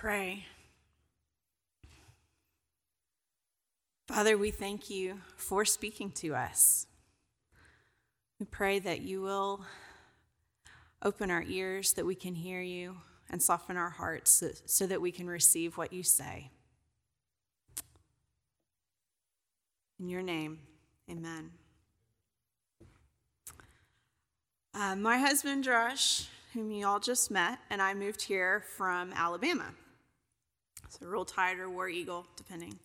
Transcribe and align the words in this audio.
pray. 0.00 0.46
Father, 4.08 4.38
we 4.38 4.50
thank 4.50 4.88
you 4.88 5.20
for 5.36 5.66
speaking 5.66 6.10
to 6.12 6.34
us. 6.34 6.86
We 8.38 8.46
pray 8.46 8.78
that 8.78 9.02
you 9.02 9.20
will 9.20 9.60
open 11.02 11.30
our 11.30 11.44
ears 11.46 11.92
that 11.92 12.06
we 12.06 12.14
can 12.14 12.34
hear 12.34 12.62
you 12.62 12.96
and 13.28 13.42
soften 13.42 13.76
our 13.76 13.90
hearts 13.90 14.30
so, 14.30 14.48
so 14.64 14.86
that 14.86 15.02
we 15.02 15.12
can 15.12 15.26
receive 15.26 15.76
what 15.76 15.92
you 15.92 16.02
say. 16.02 16.50
In 20.00 20.08
your 20.08 20.22
name, 20.22 20.60
amen. 21.10 21.50
Uh, 24.72 24.96
my 24.96 25.18
husband, 25.18 25.62
Josh, 25.62 26.26
whom 26.54 26.70
you 26.70 26.86
all 26.86 27.00
just 27.00 27.30
met, 27.30 27.58
and 27.68 27.82
I 27.82 27.92
moved 27.92 28.22
here 28.22 28.64
from 28.78 29.12
Alabama. 29.12 29.74
So, 30.90 31.06
Roll 31.06 31.24
Tide 31.24 31.60
or 31.60 31.70
War 31.70 31.88
Eagle, 31.88 32.26
depending. 32.36 32.76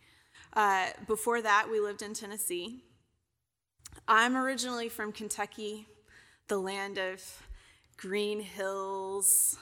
Uh, 0.53 0.89
before 1.07 1.41
that, 1.41 1.67
we 1.71 1.79
lived 1.79 2.03
in 2.03 2.13
Tennessee. 2.13 2.83
I'm 4.07 4.37
originally 4.37 4.89
from 4.89 5.11
Kentucky, 5.11 5.87
the 6.47 6.59
land 6.59 6.99
of 6.99 7.23
green 7.97 8.39
hills, 8.39 9.57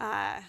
uh, 0.00 0.40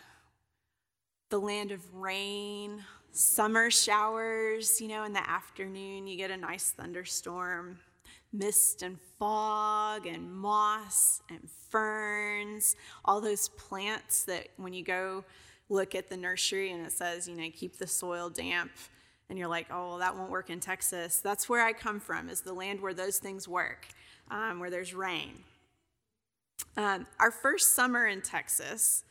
the 1.29 1.37
land 1.37 1.71
of 1.71 1.93
rain, 1.93 2.83
summer 3.11 3.69
showers. 3.69 4.81
You 4.81 4.87
know, 4.87 5.03
in 5.03 5.13
the 5.13 5.29
afternoon, 5.29 6.07
you 6.07 6.17
get 6.17 6.31
a 6.31 6.37
nice 6.37 6.71
thunderstorm, 6.71 7.77
mist 8.33 8.81
and 8.81 8.97
fog, 9.19 10.07
and 10.07 10.33
moss 10.33 11.21
and 11.29 11.47
ferns, 11.69 12.75
all 13.05 13.21
those 13.21 13.47
plants 13.49 14.23
that 14.23 14.47
when 14.57 14.73
you 14.73 14.83
go 14.83 15.23
look 15.71 15.95
at 15.95 16.09
the 16.09 16.17
nursery 16.17 16.71
and 16.71 16.85
it 16.85 16.91
says, 16.91 17.27
you 17.27 17.35
know, 17.35 17.49
keep 17.53 17.77
the 17.77 17.87
soil 17.87 18.29
damp. 18.29 18.71
And 19.29 19.39
you're 19.39 19.47
like, 19.47 19.67
oh, 19.71 19.87
well, 19.87 19.97
that 19.99 20.15
won't 20.15 20.29
work 20.29 20.49
in 20.49 20.59
Texas. 20.59 21.21
That's 21.21 21.47
where 21.47 21.65
I 21.65 21.71
come 21.71 22.01
from, 22.01 22.29
is 22.29 22.41
the 22.41 22.53
land 22.53 22.81
where 22.81 22.93
those 22.93 23.17
things 23.17 23.47
work, 23.47 23.87
um, 24.29 24.59
where 24.59 24.69
there's 24.69 24.93
rain. 24.93 25.43
Um, 26.75 27.07
our 27.19 27.31
first 27.31 27.73
summer 27.73 28.07
in 28.07 28.21
Texas, 28.21 29.05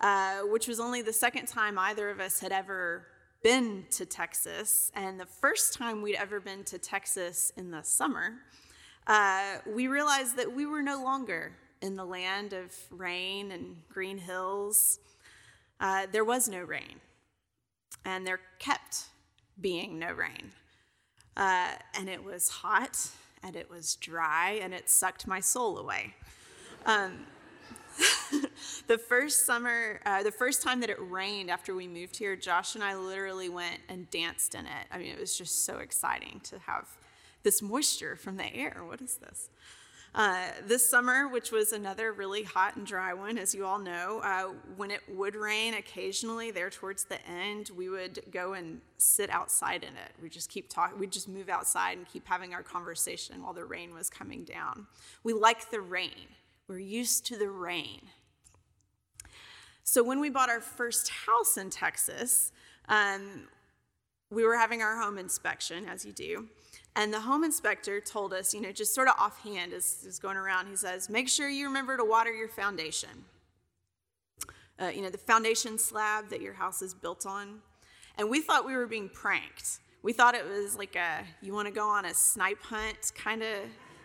uh, 0.00 0.40
which 0.42 0.68
was 0.68 0.78
only 0.78 1.02
the 1.02 1.12
second 1.12 1.46
time 1.46 1.78
either 1.78 2.08
of 2.08 2.20
us 2.20 2.38
had 2.38 2.52
ever 2.52 3.08
been 3.42 3.84
to 3.90 4.06
Texas, 4.06 4.92
and 4.94 5.18
the 5.18 5.26
first 5.26 5.74
time 5.74 6.02
we'd 6.02 6.16
ever 6.16 6.40
been 6.40 6.62
to 6.64 6.78
Texas 6.78 7.52
in 7.56 7.70
the 7.72 7.82
summer, 7.82 8.34
uh, 9.08 9.56
we 9.66 9.88
realized 9.88 10.36
that 10.36 10.54
we 10.54 10.66
were 10.66 10.82
no 10.82 11.02
longer 11.02 11.52
in 11.82 11.96
the 11.96 12.04
land 12.04 12.52
of 12.52 12.72
rain 12.90 13.50
and 13.50 13.76
green 13.92 14.16
hills 14.16 15.00
uh, 15.84 16.06
there 16.10 16.24
was 16.24 16.48
no 16.48 16.62
rain, 16.62 16.98
and 18.06 18.26
there 18.26 18.40
kept 18.58 19.04
being 19.60 19.98
no 19.98 20.12
rain. 20.12 20.52
Uh, 21.36 21.72
and 21.98 22.08
it 22.08 22.24
was 22.24 22.48
hot, 22.48 23.10
and 23.42 23.54
it 23.54 23.68
was 23.68 23.96
dry, 23.96 24.58
and 24.62 24.72
it 24.72 24.88
sucked 24.88 25.26
my 25.26 25.40
soul 25.40 25.76
away. 25.76 26.14
Um, 26.86 27.26
the 28.86 28.96
first 28.96 29.44
summer, 29.44 30.00
uh, 30.06 30.22
the 30.22 30.32
first 30.32 30.62
time 30.62 30.80
that 30.80 30.88
it 30.88 30.96
rained 30.98 31.50
after 31.50 31.74
we 31.74 31.86
moved 31.86 32.16
here, 32.16 32.34
Josh 32.34 32.74
and 32.74 32.82
I 32.82 32.96
literally 32.96 33.50
went 33.50 33.80
and 33.90 34.08
danced 34.08 34.54
in 34.54 34.64
it. 34.64 34.86
I 34.90 34.96
mean, 34.96 35.08
it 35.08 35.20
was 35.20 35.36
just 35.36 35.66
so 35.66 35.80
exciting 35.80 36.40
to 36.44 36.60
have 36.60 36.88
this 37.42 37.60
moisture 37.60 38.16
from 38.16 38.38
the 38.38 38.56
air. 38.56 38.84
What 38.88 39.02
is 39.02 39.16
this? 39.16 39.50
Uh, 40.14 40.46
this 40.68 40.88
summer, 40.88 41.26
which 41.26 41.50
was 41.50 41.72
another 41.72 42.12
really 42.12 42.44
hot 42.44 42.76
and 42.76 42.86
dry 42.86 43.12
one, 43.12 43.36
as 43.36 43.52
you 43.52 43.66
all 43.66 43.80
know, 43.80 44.20
uh, 44.22 44.52
when 44.76 44.92
it 44.92 45.00
would 45.08 45.34
rain 45.34 45.74
occasionally, 45.74 46.52
there 46.52 46.70
towards 46.70 47.02
the 47.04 47.18
end, 47.26 47.70
we 47.76 47.88
would 47.88 48.20
go 48.30 48.52
and 48.52 48.80
sit 48.96 49.28
outside 49.28 49.82
in 49.82 49.88
it. 49.88 50.12
We 50.22 50.28
just 50.28 50.48
keep 50.48 50.68
talking, 50.68 51.00
we'd 51.00 51.10
just 51.10 51.28
move 51.28 51.48
outside 51.48 51.98
and 51.98 52.06
keep 52.06 52.28
having 52.28 52.54
our 52.54 52.62
conversation 52.62 53.42
while 53.42 53.54
the 53.54 53.64
rain 53.64 53.92
was 53.92 54.08
coming 54.08 54.44
down. 54.44 54.86
We 55.24 55.32
like 55.32 55.72
the 55.72 55.80
rain, 55.80 56.28
we're 56.68 56.78
used 56.78 57.26
to 57.26 57.36
the 57.36 57.50
rain. 57.50 58.02
So 59.82 60.04
when 60.04 60.20
we 60.20 60.30
bought 60.30 60.48
our 60.48 60.60
first 60.60 61.08
house 61.08 61.56
in 61.56 61.70
Texas, 61.70 62.52
um, 62.88 63.48
we 64.30 64.44
were 64.44 64.56
having 64.56 64.80
our 64.80 65.00
home 65.00 65.18
inspection, 65.18 65.86
as 65.86 66.04
you 66.04 66.12
do. 66.12 66.48
And 66.96 67.12
the 67.12 67.20
home 67.20 67.42
inspector 67.42 68.00
told 68.00 68.32
us, 68.32 68.54
you 68.54 68.60
know, 68.60 68.70
just 68.70 68.94
sort 68.94 69.08
of 69.08 69.14
offhand 69.18 69.72
as 69.72 70.04
is 70.06 70.18
going 70.20 70.36
around, 70.36 70.68
he 70.68 70.76
says, 70.76 71.10
make 71.10 71.28
sure 71.28 71.48
you 71.48 71.66
remember 71.66 71.96
to 71.96 72.04
water 72.04 72.32
your 72.32 72.48
foundation. 72.48 73.24
Uh, 74.80 74.86
you 74.86 75.02
know, 75.02 75.10
the 75.10 75.18
foundation 75.18 75.78
slab 75.78 76.28
that 76.30 76.40
your 76.40 76.54
house 76.54 76.82
is 76.82 76.94
built 76.94 77.26
on. 77.26 77.60
And 78.16 78.30
we 78.30 78.40
thought 78.40 78.64
we 78.64 78.76
were 78.76 78.86
being 78.86 79.08
pranked. 79.08 79.80
We 80.02 80.12
thought 80.12 80.34
it 80.34 80.48
was 80.48 80.76
like 80.76 80.94
a, 80.94 81.24
you 81.42 81.52
want 81.52 81.66
to 81.66 81.74
go 81.74 81.88
on 81.88 82.04
a 82.04 82.14
snipe 82.14 82.62
hunt 82.62 83.12
kind 83.16 83.42
of 83.42 83.58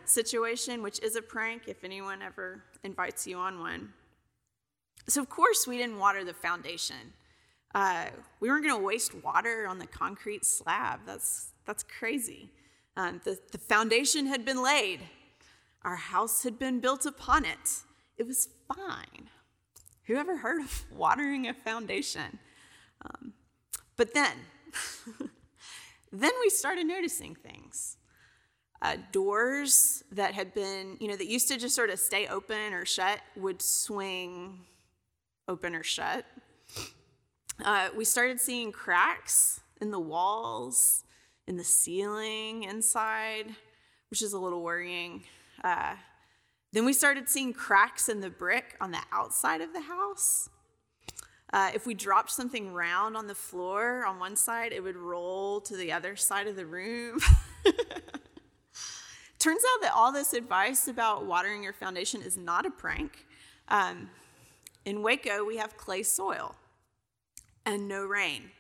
situation, 0.05 0.81
which 0.81 0.99
is 1.01 1.15
a 1.15 1.21
prank 1.21 1.63
if 1.67 1.83
anyone 1.83 2.21
ever 2.21 2.63
invites 2.83 3.27
you 3.27 3.37
on 3.37 3.59
one. 3.59 3.93
So, 5.07 5.21
of 5.21 5.29
course, 5.29 5.67
we 5.67 5.77
didn't 5.77 5.97
water 5.99 6.23
the 6.23 6.33
foundation. 6.33 7.13
Uh, 7.75 8.05
we 8.39 8.49
weren't 8.49 8.63
going 8.63 8.79
to 8.79 8.85
waste 8.85 9.13
water 9.23 9.67
on 9.67 9.77
the 9.77 9.87
concrete 9.87 10.45
slab. 10.45 11.01
That's, 11.05 11.51
that's 11.65 11.83
crazy. 11.83 12.49
Um, 12.99 13.21
the, 13.23 13.39
the 13.53 13.57
foundation 13.57 14.25
had 14.25 14.43
been 14.43 14.61
laid, 14.61 14.99
our 15.83 15.95
house 15.95 16.43
had 16.43 16.59
been 16.59 16.81
built 16.81 17.05
upon 17.05 17.45
it. 17.45 17.83
It 18.17 18.27
was 18.27 18.49
fine. 18.67 19.29
Who 20.07 20.17
ever 20.17 20.35
heard 20.35 20.61
of 20.61 20.83
watering 20.91 21.47
a 21.47 21.53
foundation? 21.53 22.39
Um, 23.05 23.31
but 23.95 24.13
then, 24.13 24.33
then 26.11 26.31
we 26.41 26.49
started 26.49 26.87
noticing 26.87 27.35
things. 27.35 27.95
Uh, 28.81 28.97
doors 29.13 30.03
that 30.11 30.33
had 30.33 30.53
been, 30.53 30.97
you 30.99 31.07
know, 31.07 31.15
that 31.15 31.27
used 31.27 31.47
to 31.47 31.57
just 31.57 31.75
sort 31.75 31.91
of 31.91 31.99
stay 31.99 32.27
open 32.27 32.73
or 32.73 32.83
shut 32.83 33.21
would 33.37 33.61
swing 33.61 34.59
open 35.47 35.73
or 35.73 35.83
shut. 35.83 36.25
Uh, 37.63 37.87
we 37.95 38.03
started 38.03 38.41
seeing 38.41 38.73
cracks 38.73 39.61
in 39.79 39.89
the 39.89 39.99
walls 39.99 41.05
in 41.49 41.57
the 41.57 41.63
ceiling 41.63 42.63
inside, 42.63 43.47
which 44.11 44.21
is 44.21 44.33
a 44.33 44.39
little 44.39 44.61
worrying. 44.61 45.23
Uh, 45.63 45.95
then 46.71 46.85
we 46.85 46.93
started 46.93 47.27
seeing 47.27 47.53
cracks 47.53 48.07
in 48.07 48.21
the 48.21 48.29
brick 48.29 48.77
on 48.79 48.91
the 48.91 49.01
outside 49.11 49.59
of 49.59 49.73
the 49.73 49.81
house. 49.81 50.47
Uh, 51.51 51.71
if 51.73 51.87
we 51.87 51.95
dropped 51.95 52.29
something 52.29 52.71
round 52.71 53.17
on 53.17 53.25
the 53.25 53.33
floor 53.33 54.05
on 54.05 54.19
one 54.19 54.35
side, 54.35 54.71
it 54.71 54.83
would 54.83 54.95
roll 54.95 55.59
to 55.59 55.75
the 55.75 55.91
other 55.91 56.15
side 56.15 56.45
of 56.45 56.55
the 56.55 56.67
room. 56.67 57.19
Turns 59.39 59.63
out 59.73 59.81
that 59.81 59.93
all 59.95 60.11
this 60.11 60.33
advice 60.33 60.87
about 60.87 61.25
watering 61.25 61.63
your 61.63 61.73
foundation 61.73 62.21
is 62.21 62.37
not 62.37 62.67
a 62.67 62.69
prank. 62.69 63.25
Um, 63.69 64.11
in 64.85 65.01
Waco, 65.01 65.43
we 65.43 65.57
have 65.57 65.77
clay 65.77 66.03
soil 66.03 66.53
and 67.65 67.87
no 67.87 68.05
rain. 68.05 68.51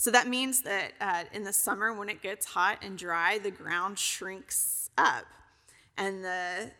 So 0.00 0.10
that 0.12 0.28
means 0.28 0.62
that 0.62 0.92
uh, 0.98 1.24
in 1.30 1.44
the 1.44 1.52
summer, 1.52 1.92
when 1.92 2.08
it 2.08 2.22
gets 2.22 2.46
hot 2.46 2.78
and 2.80 2.96
dry, 2.96 3.36
the 3.36 3.50
ground 3.50 3.98
shrinks 3.98 4.88
up 4.96 5.26
and 5.98 6.24
the 6.24 6.70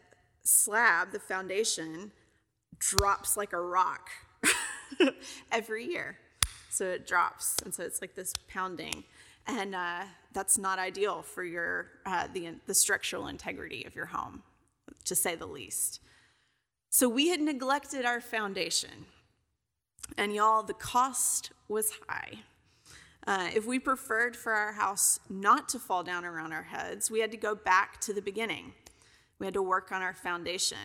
slab, 0.42 1.12
the 1.12 1.18
foundation, 1.18 2.12
drops 2.78 3.36
like 3.36 3.52
a 3.52 3.60
rock 3.60 4.08
every 5.52 5.84
year. 5.84 6.16
So 6.70 6.86
it 6.86 7.06
drops, 7.06 7.56
and 7.62 7.74
so 7.74 7.82
it's 7.82 8.00
like 8.00 8.14
this 8.14 8.32
pounding, 8.48 9.04
and 9.46 9.74
uh, 9.74 10.04
that's 10.32 10.56
not 10.56 10.78
ideal 10.78 11.20
for 11.20 11.44
your 11.44 11.88
uh, 12.06 12.26
the 12.32 12.54
the 12.64 12.74
structural 12.74 13.26
integrity 13.26 13.84
of 13.84 13.94
your 13.94 14.06
home, 14.06 14.42
to 15.04 15.14
say 15.14 15.34
the 15.34 15.44
least. 15.44 16.00
So 16.88 17.06
we 17.06 17.28
had 17.28 17.42
neglected 17.42 18.06
our 18.06 18.22
foundation, 18.22 19.04
and 20.16 20.32
y'all, 20.32 20.62
the 20.62 20.72
cost 20.72 21.50
was 21.68 21.92
high. 22.08 22.44
Uh, 23.26 23.48
if 23.54 23.66
we 23.66 23.78
preferred 23.78 24.34
for 24.34 24.52
our 24.52 24.72
house 24.72 25.20
not 25.28 25.68
to 25.68 25.78
fall 25.78 26.02
down 26.02 26.24
around 26.24 26.52
our 26.52 26.62
heads, 26.62 27.10
we 27.10 27.20
had 27.20 27.30
to 27.30 27.36
go 27.36 27.54
back 27.54 28.00
to 28.00 28.12
the 28.12 28.22
beginning. 28.22 28.72
We 29.38 29.46
had 29.46 29.54
to 29.54 29.62
work 29.62 29.92
on 29.92 30.02
our 30.02 30.14
foundation. 30.14 30.78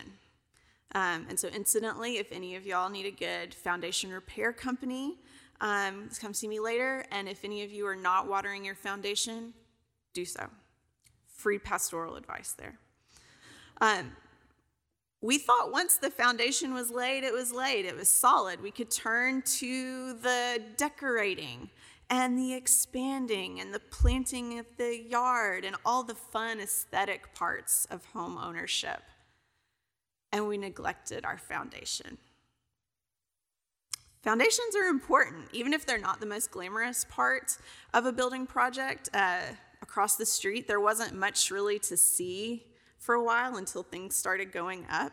Um, 0.94 1.26
and 1.28 1.38
so, 1.38 1.48
incidentally, 1.48 2.18
if 2.18 2.30
any 2.32 2.56
of 2.56 2.66
y'all 2.66 2.88
need 2.88 3.06
a 3.06 3.10
good 3.10 3.54
foundation 3.54 4.10
repair 4.10 4.52
company, 4.52 5.16
um, 5.60 6.10
come 6.20 6.34
see 6.34 6.48
me 6.48 6.60
later. 6.60 7.04
And 7.10 7.28
if 7.28 7.44
any 7.44 7.64
of 7.64 7.72
you 7.72 7.86
are 7.86 7.96
not 7.96 8.28
watering 8.28 8.64
your 8.64 8.74
foundation, 8.74 9.54
do 10.14 10.24
so. 10.24 10.46
Free 11.26 11.58
pastoral 11.58 12.16
advice 12.16 12.52
there. 12.52 12.78
Um, 13.80 14.12
we 15.20 15.38
thought 15.38 15.72
once 15.72 15.96
the 15.96 16.10
foundation 16.10 16.72
was 16.72 16.90
laid, 16.90 17.24
it 17.24 17.32
was 17.32 17.52
laid, 17.52 17.84
it 17.84 17.96
was 17.96 18.08
solid. 18.08 18.62
We 18.62 18.70
could 18.70 18.90
turn 18.90 19.42
to 19.42 20.12
the 20.14 20.62
decorating 20.76 21.70
and 22.08 22.38
the 22.38 22.54
expanding 22.54 23.60
and 23.60 23.74
the 23.74 23.80
planting 23.80 24.58
of 24.58 24.66
the 24.76 24.98
yard 24.98 25.64
and 25.64 25.76
all 25.84 26.02
the 26.02 26.14
fun 26.14 26.60
aesthetic 26.60 27.34
parts 27.34 27.86
of 27.90 28.04
home 28.06 28.38
ownership. 28.38 29.02
And 30.32 30.46
we 30.46 30.56
neglected 30.58 31.24
our 31.24 31.38
foundation. 31.38 32.18
Foundations 34.22 34.74
are 34.76 34.88
important, 34.88 35.46
even 35.52 35.72
if 35.72 35.86
they're 35.86 35.98
not 35.98 36.20
the 36.20 36.26
most 36.26 36.50
glamorous 36.50 37.04
part 37.08 37.58
of 37.94 38.06
a 38.06 38.12
building 38.12 38.46
project. 38.46 39.08
Uh, 39.14 39.40
across 39.82 40.16
the 40.16 40.26
street, 40.26 40.66
there 40.66 40.80
wasn't 40.80 41.14
much 41.14 41.50
really 41.50 41.78
to 41.78 41.96
see 41.96 42.64
for 42.98 43.14
a 43.14 43.22
while 43.22 43.56
until 43.56 43.84
things 43.84 44.16
started 44.16 44.50
going 44.50 44.84
up. 44.90 45.12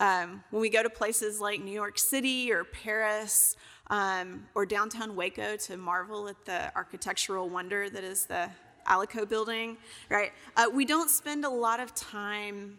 Um, 0.00 0.44
when 0.50 0.62
we 0.62 0.70
go 0.70 0.82
to 0.82 0.88
places 0.88 1.40
like 1.40 1.60
New 1.60 1.72
York 1.72 1.98
City 1.98 2.50
or 2.50 2.64
Paris 2.64 3.56
um, 3.90 4.46
or 4.54 4.66
downtown 4.66 5.16
Waco 5.16 5.56
to 5.56 5.76
marvel 5.76 6.28
at 6.28 6.44
the 6.44 6.74
architectural 6.76 7.48
wonder 7.48 7.88
that 7.90 8.04
is 8.04 8.26
the 8.26 8.50
Alico 8.86 9.28
building, 9.28 9.76
right? 10.08 10.32
Uh, 10.56 10.66
we 10.72 10.84
don't 10.84 11.10
spend 11.10 11.44
a 11.44 11.48
lot 11.48 11.80
of 11.80 11.94
time 11.94 12.78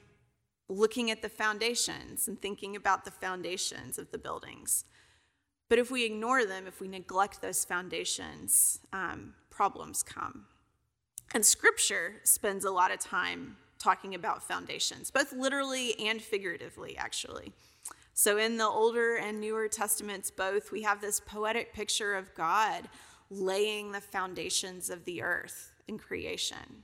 looking 0.68 1.10
at 1.12 1.22
the 1.22 1.30
foundations 1.30 2.28
and 2.28 2.40
thinking 2.42 2.76
about 2.76 3.06
the 3.06 3.12
foundations 3.12 3.98
of 3.98 4.12
the 4.12 4.18
buildings. 4.18 4.86
But 5.68 5.80
if 5.80 5.92
we 5.92 6.04
ignore 6.04 6.46
them, 6.46 6.66
if 6.68 6.82
we 6.82 6.88
neglect 6.88 7.42
those 7.42 7.64
foundations, 7.64 8.80
um, 8.92 9.34
problems 9.50 10.04
come. 10.04 10.46
And 11.34 11.46
scripture 11.46 12.16
spends 12.24 12.66
a 12.66 12.72
lot 12.72 12.92
of 12.92 13.00
time 13.00 13.58
talking 13.78 14.16
about 14.16 14.44
foundations, 14.44 15.12
both 15.12 15.32
literally 15.32 15.98
and 16.00 16.22
figuratively, 16.22 16.98
actually. 16.98 17.54
So, 18.22 18.36
in 18.38 18.58
the 18.58 18.68
Older 18.68 19.16
and 19.16 19.40
Newer 19.40 19.70
Testaments, 19.70 20.30
both, 20.30 20.74
we 20.74 20.82
have 20.82 21.00
this 21.00 21.22
poetic 21.22 21.72
picture 21.72 22.16
of 22.16 22.36
God 22.36 22.90
laying 23.30 23.94
the 23.94 24.02
foundations 24.02 24.90
of 24.90 25.06
the 25.06 25.22
earth 25.22 25.72
in 25.88 25.98
creation. 25.98 26.84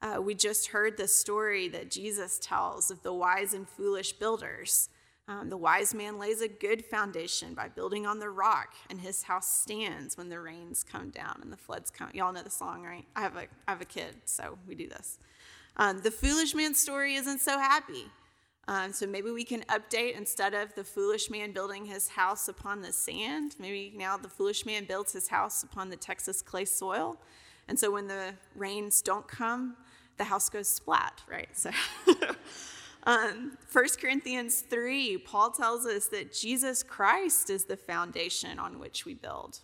Uh, 0.00 0.22
we 0.22 0.34
just 0.34 0.68
heard 0.68 0.96
the 0.96 1.08
story 1.08 1.68
that 1.68 1.90
Jesus 1.90 2.38
tells 2.38 2.90
of 2.90 3.02
the 3.02 3.12
wise 3.12 3.52
and 3.52 3.68
foolish 3.68 4.14
builders. 4.14 4.88
Um, 5.28 5.50
the 5.50 5.58
wise 5.58 5.92
man 5.92 6.18
lays 6.18 6.40
a 6.40 6.48
good 6.48 6.86
foundation 6.86 7.52
by 7.52 7.68
building 7.68 8.06
on 8.06 8.18
the 8.18 8.30
rock, 8.30 8.72
and 8.88 9.02
his 9.02 9.24
house 9.24 9.60
stands 9.60 10.16
when 10.16 10.30
the 10.30 10.40
rains 10.40 10.82
come 10.82 11.10
down 11.10 11.40
and 11.42 11.52
the 11.52 11.58
floods 11.58 11.90
come. 11.90 12.08
Y'all 12.14 12.32
know 12.32 12.42
the 12.42 12.48
song, 12.48 12.82
right? 12.82 13.04
I 13.14 13.20
have 13.20 13.36
a, 13.36 13.42
I 13.68 13.72
have 13.72 13.82
a 13.82 13.84
kid, 13.84 14.16
so 14.24 14.56
we 14.66 14.74
do 14.74 14.88
this. 14.88 15.18
Um, 15.76 16.00
the 16.00 16.10
foolish 16.10 16.54
man's 16.54 16.78
story 16.78 17.14
isn't 17.16 17.42
so 17.42 17.58
happy. 17.58 18.06
Um, 18.66 18.92
so 18.92 19.06
maybe 19.06 19.30
we 19.30 19.44
can 19.44 19.60
update 19.62 20.16
instead 20.16 20.54
of 20.54 20.74
the 20.74 20.84
foolish 20.84 21.28
man 21.30 21.52
building 21.52 21.84
his 21.84 22.08
house 22.08 22.48
upon 22.48 22.80
the 22.80 22.92
sand, 22.92 23.56
maybe 23.58 23.92
now 23.94 24.16
the 24.16 24.28
foolish 24.28 24.64
man 24.64 24.86
builds 24.86 25.12
his 25.12 25.28
house 25.28 25.62
upon 25.62 25.90
the 25.90 25.96
Texas 25.96 26.40
clay 26.40 26.64
soil. 26.64 27.18
And 27.68 27.78
so 27.78 27.90
when 27.90 28.06
the 28.06 28.34
rains 28.54 29.02
don't 29.02 29.28
come, 29.28 29.76
the 30.16 30.24
house 30.24 30.48
goes 30.48 30.68
splat, 30.68 31.22
right? 31.28 31.48
So 31.52 31.70
um, 33.04 33.58
1 33.70 33.84
Corinthians 34.00 34.60
3, 34.60 35.18
Paul 35.18 35.50
tells 35.50 35.86
us 35.86 36.08
that 36.08 36.32
Jesus 36.32 36.82
Christ 36.82 37.50
is 37.50 37.64
the 37.64 37.76
foundation 37.76 38.58
on 38.58 38.78
which 38.78 39.04
we 39.04 39.14
build. 39.14 39.60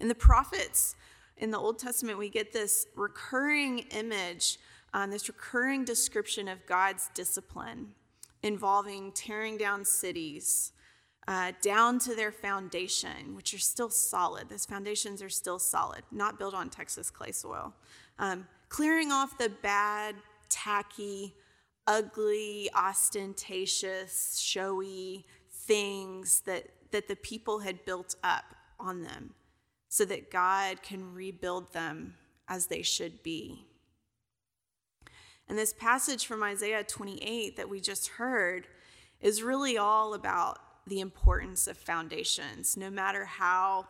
In 0.00 0.08
the 0.08 0.14
prophets, 0.14 0.96
in 1.36 1.50
the 1.50 1.58
Old 1.58 1.78
Testament, 1.78 2.18
we 2.18 2.28
get 2.28 2.52
this 2.52 2.86
recurring 2.96 3.80
image, 3.90 4.58
um, 4.94 5.10
this 5.10 5.28
recurring 5.28 5.84
description 5.84 6.48
of 6.48 6.66
God's 6.66 7.10
discipline 7.14 7.88
involving 8.42 9.12
tearing 9.12 9.56
down 9.56 9.84
cities 9.84 10.72
uh, 11.28 11.52
down 11.62 11.98
to 12.00 12.14
their 12.14 12.32
foundation, 12.32 13.36
which 13.36 13.54
are 13.54 13.58
still 13.58 13.90
solid. 13.90 14.48
Those 14.48 14.66
foundations 14.66 15.22
are 15.22 15.28
still 15.28 15.58
solid, 15.58 16.02
not 16.10 16.38
built 16.38 16.54
on 16.54 16.68
Texas 16.68 17.10
clay 17.10 17.30
soil. 17.30 17.72
Um, 18.18 18.46
clearing 18.68 19.12
off 19.12 19.38
the 19.38 19.50
bad, 19.62 20.16
tacky, 20.48 21.34
ugly, 21.86 22.68
ostentatious, 22.74 24.38
showy 24.38 25.24
things 25.50 26.40
that, 26.40 26.64
that 26.90 27.06
the 27.06 27.16
people 27.16 27.60
had 27.60 27.84
built 27.84 28.16
up 28.24 28.56
on 28.80 29.02
them 29.02 29.34
so 29.88 30.04
that 30.04 30.30
God 30.30 30.82
can 30.82 31.14
rebuild 31.14 31.72
them 31.72 32.14
as 32.48 32.66
they 32.66 32.82
should 32.82 33.22
be. 33.22 33.66
And 35.48 35.58
this 35.58 35.72
passage 35.72 36.26
from 36.26 36.42
Isaiah 36.42 36.84
28 36.84 37.56
that 37.56 37.68
we 37.68 37.80
just 37.80 38.08
heard 38.08 38.66
is 39.20 39.42
really 39.42 39.78
all 39.78 40.14
about 40.14 40.58
the 40.86 41.00
importance 41.00 41.66
of 41.66 41.76
foundations, 41.76 42.76
no 42.76 42.90
matter 42.90 43.24
how 43.24 43.86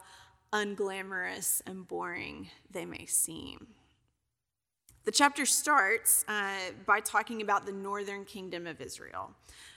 unglamorous 0.52 1.62
and 1.66 1.88
boring 1.88 2.50
they 2.70 2.84
may 2.84 3.06
seem. 3.06 3.68
The 5.04 5.10
chapter 5.10 5.46
starts 5.46 6.24
uh, 6.28 6.72
by 6.86 7.00
talking 7.00 7.42
about 7.42 7.66
the 7.66 7.72
northern 7.72 8.24
kingdom 8.24 8.68
of 8.68 8.80
Israel. 8.80 9.32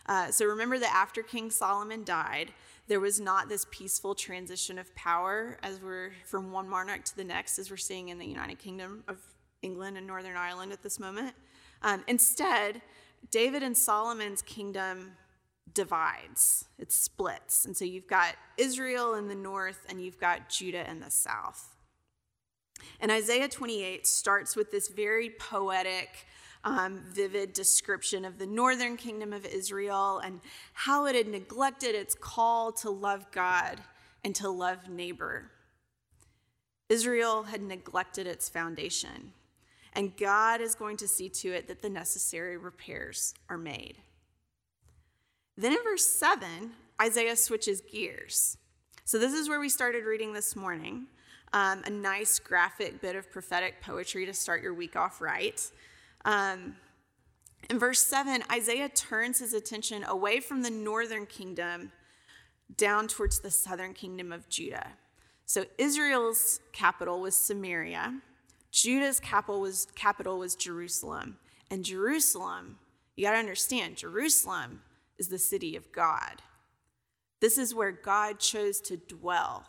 Uh, 0.05 0.29
so 0.29 0.45
remember 0.45 0.77
that 0.77 0.93
after 0.93 1.23
King 1.23 1.49
Solomon 1.49 2.03
died, 2.03 2.53
there 2.87 2.99
was 2.99 3.19
not 3.19 3.49
this 3.49 3.65
peaceful 3.71 4.13
transition 4.13 4.77
of 4.77 4.93
power 4.93 5.57
as 5.63 5.81
we're 5.81 6.11
from 6.25 6.51
one 6.51 6.69
monarch 6.69 7.03
to 7.05 7.15
the 7.15 7.23
next, 7.23 7.57
as 7.57 7.71
we're 7.71 7.77
seeing 7.77 8.09
in 8.09 8.19
the 8.19 8.25
United 8.25 8.59
Kingdom 8.59 9.03
of 9.07 9.17
England 9.63 9.97
and 9.97 10.05
Northern 10.05 10.35
Ireland 10.35 10.71
at 10.71 10.83
this 10.83 10.99
moment. 10.99 11.33
Um, 11.85 12.03
instead, 12.07 12.81
David 13.29 13.61
and 13.61 13.77
Solomon's 13.77 14.41
kingdom 14.41 15.11
divides, 15.71 16.65
it 16.79 16.91
splits. 16.91 17.63
And 17.63 17.77
so 17.77 17.85
you've 17.85 18.07
got 18.07 18.35
Israel 18.57 19.13
in 19.13 19.27
the 19.27 19.35
north 19.35 19.85
and 19.87 20.01
you've 20.01 20.19
got 20.19 20.49
Judah 20.49 20.89
in 20.89 20.99
the 20.99 21.11
south. 21.11 21.75
And 22.99 23.11
Isaiah 23.11 23.47
28 23.47 24.07
starts 24.07 24.55
with 24.55 24.71
this 24.71 24.87
very 24.87 25.29
poetic, 25.29 26.25
um, 26.63 27.03
vivid 27.07 27.53
description 27.53 28.25
of 28.25 28.39
the 28.39 28.47
northern 28.47 28.97
kingdom 28.97 29.31
of 29.31 29.45
Israel 29.45 30.17
and 30.17 30.39
how 30.73 31.05
it 31.05 31.15
had 31.15 31.27
neglected 31.27 31.93
its 31.93 32.15
call 32.15 32.71
to 32.73 32.89
love 32.89 33.31
God 33.31 33.79
and 34.23 34.33
to 34.35 34.49
love 34.49 34.89
neighbor. 34.89 35.51
Israel 36.89 37.43
had 37.43 37.61
neglected 37.61 38.25
its 38.25 38.49
foundation, 38.49 39.33
and 39.95 40.15
God 40.17 40.61
is 40.61 40.75
going 40.75 40.97
to 40.97 41.07
see 41.07 41.29
to 41.29 41.53
it 41.53 41.67
that 41.67 41.81
the 41.81 41.89
necessary 41.89 42.57
repairs 42.57 43.33
are 43.49 43.57
made. 43.57 43.97
Then 45.57 45.71
in 45.71 45.83
verse 45.83 46.05
7, 46.05 46.71
Isaiah 47.01 47.35
switches 47.35 47.81
gears. 47.81 48.57
So 49.05 49.17
this 49.17 49.33
is 49.33 49.47
where 49.47 49.59
we 49.59 49.69
started 49.69 50.05
reading 50.05 50.33
this 50.33 50.55
morning. 50.55 51.07
Um, 51.53 51.83
a 51.85 51.89
nice 51.89 52.39
graphic 52.39 53.01
bit 53.01 53.15
of 53.15 53.31
prophetic 53.31 53.81
poetry 53.81 54.25
to 54.25 54.33
start 54.33 54.61
your 54.61 54.73
week 54.73 54.95
off 54.95 55.21
right. 55.21 55.61
Um, 56.25 56.75
in 57.69 57.79
verse 57.79 58.01
7, 58.01 58.43
Isaiah 58.51 58.89
turns 58.89 59.39
his 59.39 59.53
attention 59.53 60.03
away 60.03 60.39
from 60.39 60.61
the 60.61 60.69
northern 60.69 61.25
kingdom 61.25 61.91
down 62.77 63.07
towards 63.07 63.39
the 63.39 63.51
southern 63.51 63.93
kingdom 63.93 64.31
of 64.31 64.49
Judah. 64.49 64.93
So 65.45 65.65
Israel's 65.77 66.59
capital 66.73 67.21
was 67.21 67.35
Samaria, 67.35 68.19
Judah's 68.75 69.21
capital 69.21 69.61
was, 69.61 69.87
capital 69.95 70.39
was 70.39 70.53
Jerusalem. 70.53 71.37
And 71.71 71.85
Jerusalem, 71.85 72.77
you 73.15 73.23
got 73.23 73.31
to 73.31 73.37
understand, 73.37 73.95
Jerusalem 73.95 74.81
is 75.17 75.29
the 75.29 75.39
city 75.39 75.77
of 75.77 75.93
God. 75.93 76.41
This 77.39 77.57
is 77.57 77.73
where 77.73 77.93
God 77.93 78.37
chose 78.37 78.81
to 78.81 78.97
dwell. 78.97 79.65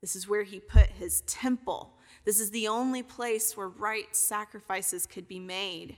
This 0.00 0.16
is 0.16 0.28
where 0.28 0.42
he 0.42 0.58
put 0.58 0.88
his 0.88 1.20
temple. 1.20 1.92
This 2.24 2.40
is 2.40 2.50
the 2.50 2.66
only 2.66 3.04
place 3.04 3.56
where 3.56 3.68
right 3.68 4.14
sacrifices 4.14 5.06
could 5.06 5.28
be 5.28 5.38
made. 5.38 5.96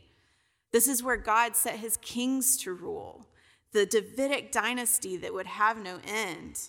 This 0.71 0.87
is 0.87 1.03
where 1.03 1.17
God 1.17 1.57
set 1.57 1.79
his 1.79 1.97
kings 1.97 2.59
to 2.59 2.75
rule, 2.75 3.27
the 3.73 3.87
Davidic 3.87 4.53
dynasty 4.53 5.17
that 5.17 5.33
would 5.33 5.47
have 5.47 5.83
no 5.83 5.99
end. 6.07 6.61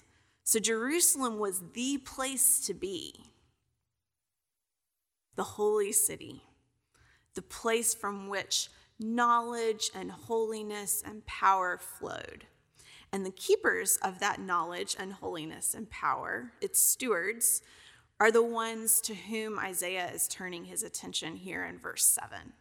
So 0.45 0.57
Jerusalem 0.57 1.37
was 1.37 1.61
the 1.73 1.97
place 1.97 2.65
to 2.65 2.73
be, 2.73 3.13
the 5.41 5.45
holy 5.45 5.91
city, 5.91 6.43
the 7.33 7.41
place 7.41 7.95
from 7.95 8.29
which 8.29 8.69
knowledge 8.99 9.89
and 9.95 10.11
holiness 10.11 11.01
and 11.03 11.25
power 11.25 11.79
flowed. 11.79 12.45
And 13.11 13.25
the 13.25 13.31
keepers 13.31 13.97
of 14.03 14.19
that 14.19 14.39
knowledge 14.39 14.95
and 14.99 15.11
holiness 15.11 15.73
and 15.73 15.89
power, 15.89 16.51
its 16.61 16.79
stewards, 16.79 17.63
are 18.19 18.31
the 18.31 18.43
ones 18.43 19.01
to 19.01 19.15
whom 19.15 19.57
Isaiah 19.57 20.11
is 20.13 20.27
turning 20.27 20.65
his 20.65 20.83
attention 20.83 21.37
here 21.37 21.65
in 21.65 21.79
verse 21.79 22.05
7. 22.05 22.53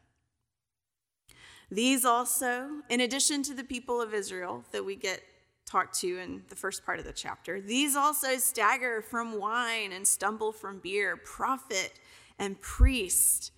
These 1.70 2.06
also, 2.06 2.66
in 2.88 3.02
addition 3.02 3.42
to 3.42 3.52
the 3.52 3.62
people 3.62 4.00
of 4.00 4.14
Israel 4.14 4.64
that 4.72 4.86
we 4.86 4.96
get 4.96 5.20
talked 5.66 6.00
to 6.00 6.18
in 6.18 6.44
the 6.48 6.56
first 6.56 6.86
part 6.86 6.98
of 6.98 7.04
the 7.04 7.12
chapter, 7.12 7.60
these 7.60 7.94
also 7.94 8.38
stagger 8.38 9.02
from 9.02 9.38
wine 9.38 9.92
and 9.92 10.08
stumble 10.08 10.50
from 10.50 10.78
beer. 10.78 11.18
Prophet 11.18 11.92
and 12.40 12.60
priest 12.60 13.52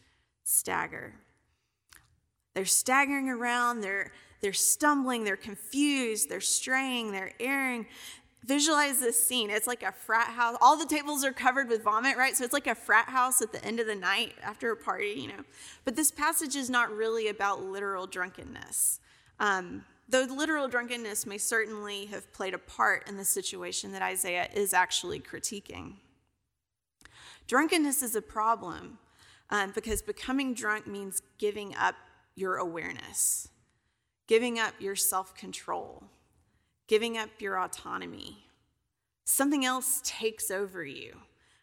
stagger. 0.45 1.15
They're 2.53 2.67
staggering 2.67 3.31
around, 3.31 3.81
they're, 3.81 4.12
they're 4.43 4.53
stumbling, 4.53 5.25
they're 5.25 5.37
confused, 5.37 6.29
they're 6.29 6.41
straying, 6.43 7.12
they're 7.12 7.33
erring. 7.41 7.87
Visualize 8.45 8.99
this 8.99 9.23
scene. 9.23 9.51
It's 9.51 9.69
like 9.69 9.85
a 9.85 9.93
frat 9.93 10.27
house. 10.27 10.59
All 10.61 10.77
the 10.77 10.85
tables 10.85 11.25
are 11.25 11.33
covered 11.33 11.69
with 11.69 11.85
vomit, 11.85 12.17
right? 12.17 12.37
So 12.37 12.43
it's 12.43 12.53
like 12.53 12.67
a 12.67 12.75
frat 12.75 13.09
house 13.09 13.41
at 13.41 13.53
the 13.53 13.65
end 13.65 13.79
of 13.79 13.87
the 13.87 13.95
night 13.95 14.35
after 14.43 14.73
a 14.73 14.77
party, 14.77 15.15
you 15.17 15.29
know. 15.29 15.45
But 15.85 15.95
this 15.95 16.11
passage 16.11 16.57
is 16.57 16.69
not 16.69 16.91
really 16.91 17.29
about 17.29 17.62
literal 17.62 18.09
drunkenness. 18.09 18.99
Um, 19.39 19.85
though 20.09 20.25
literal 20.25 20.67
drunkenness 20.67 21.25
may 21.25 21.39
certainly 21.39 22.07
have 22.07 22.33
played 22.33 22.53
a 22.53 22.59
part 22.59 23.09
in 23.09 23.17
the 23.17 23.25
situation 23.25 23.93
that 23.93 24.03
Isaiah 24.03 24.49
is 24.53 24.75
actually 24.75 25.21
critiquing. 25.21 25.95
Drunkenness 27.53 28.03
is 28.03 28.17
a 28.17 28.23
problem 28.23 28.97
um, 29.51 29.73
because 29.75 30.01
becoming 30.01 30.55
drunk 30.55 30.87
means 30.87 31.21
giving 31.37 31.77
up 31.77 31.95
your 32.35 32.57
awareness, 32.57 33.47
giving 34.27 34.59
up 34.59 34.73
your 34.81 34.97
self 34.97 35.35
control, 35.35 36.03
giving 36.89 37.19
up 37.19 37.29
your 37.41 37.63
autonomy. 37.63 38.47
Something 39.25 39.67
else 39.67 40.01
takes 40.03 40.51
over 40.51 40.83
you. 40.83 41.13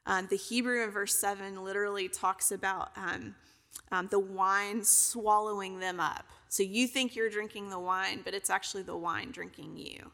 Um, 0.05 0.27
the 0.29 0.36
Hebrew 0.36 0.84
in 0.84 0.91
verse 0.91 1.15
7 1.15 1.63
literally 1.63 2.08
talks 2.08 2.51
about 2.51 2.91
um, 2.96 3.34
um, 3.91 4.10
the 4.12 4.19
wine 4.19 4.84
swallowing 4.84 5.79
them 5.79 6.00
up. 6.00 6.27
So 6.50 6.62
you 6.62 6.86
think 6.86 7.15
you're 7.15 7.31
drinking 7.31 7.72
the 7.72 7.79
wine, 7.79 8.22
but 8.24 8.36
it's 8.36 8.51
actually 8.51 8.84
the 8.84 8.96
wine 8.96 9.31
drinking 9.31 9.77
you. 9.77 10.12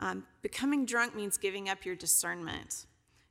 Um, 0.00 0.24
becoming 0.40 0.86
drunk 0.86 1.14
means 1.14 1.36
giving 1.36 1.68
up 1.68 1.84
your 1.84 1.94
discernment, 1.94 2.86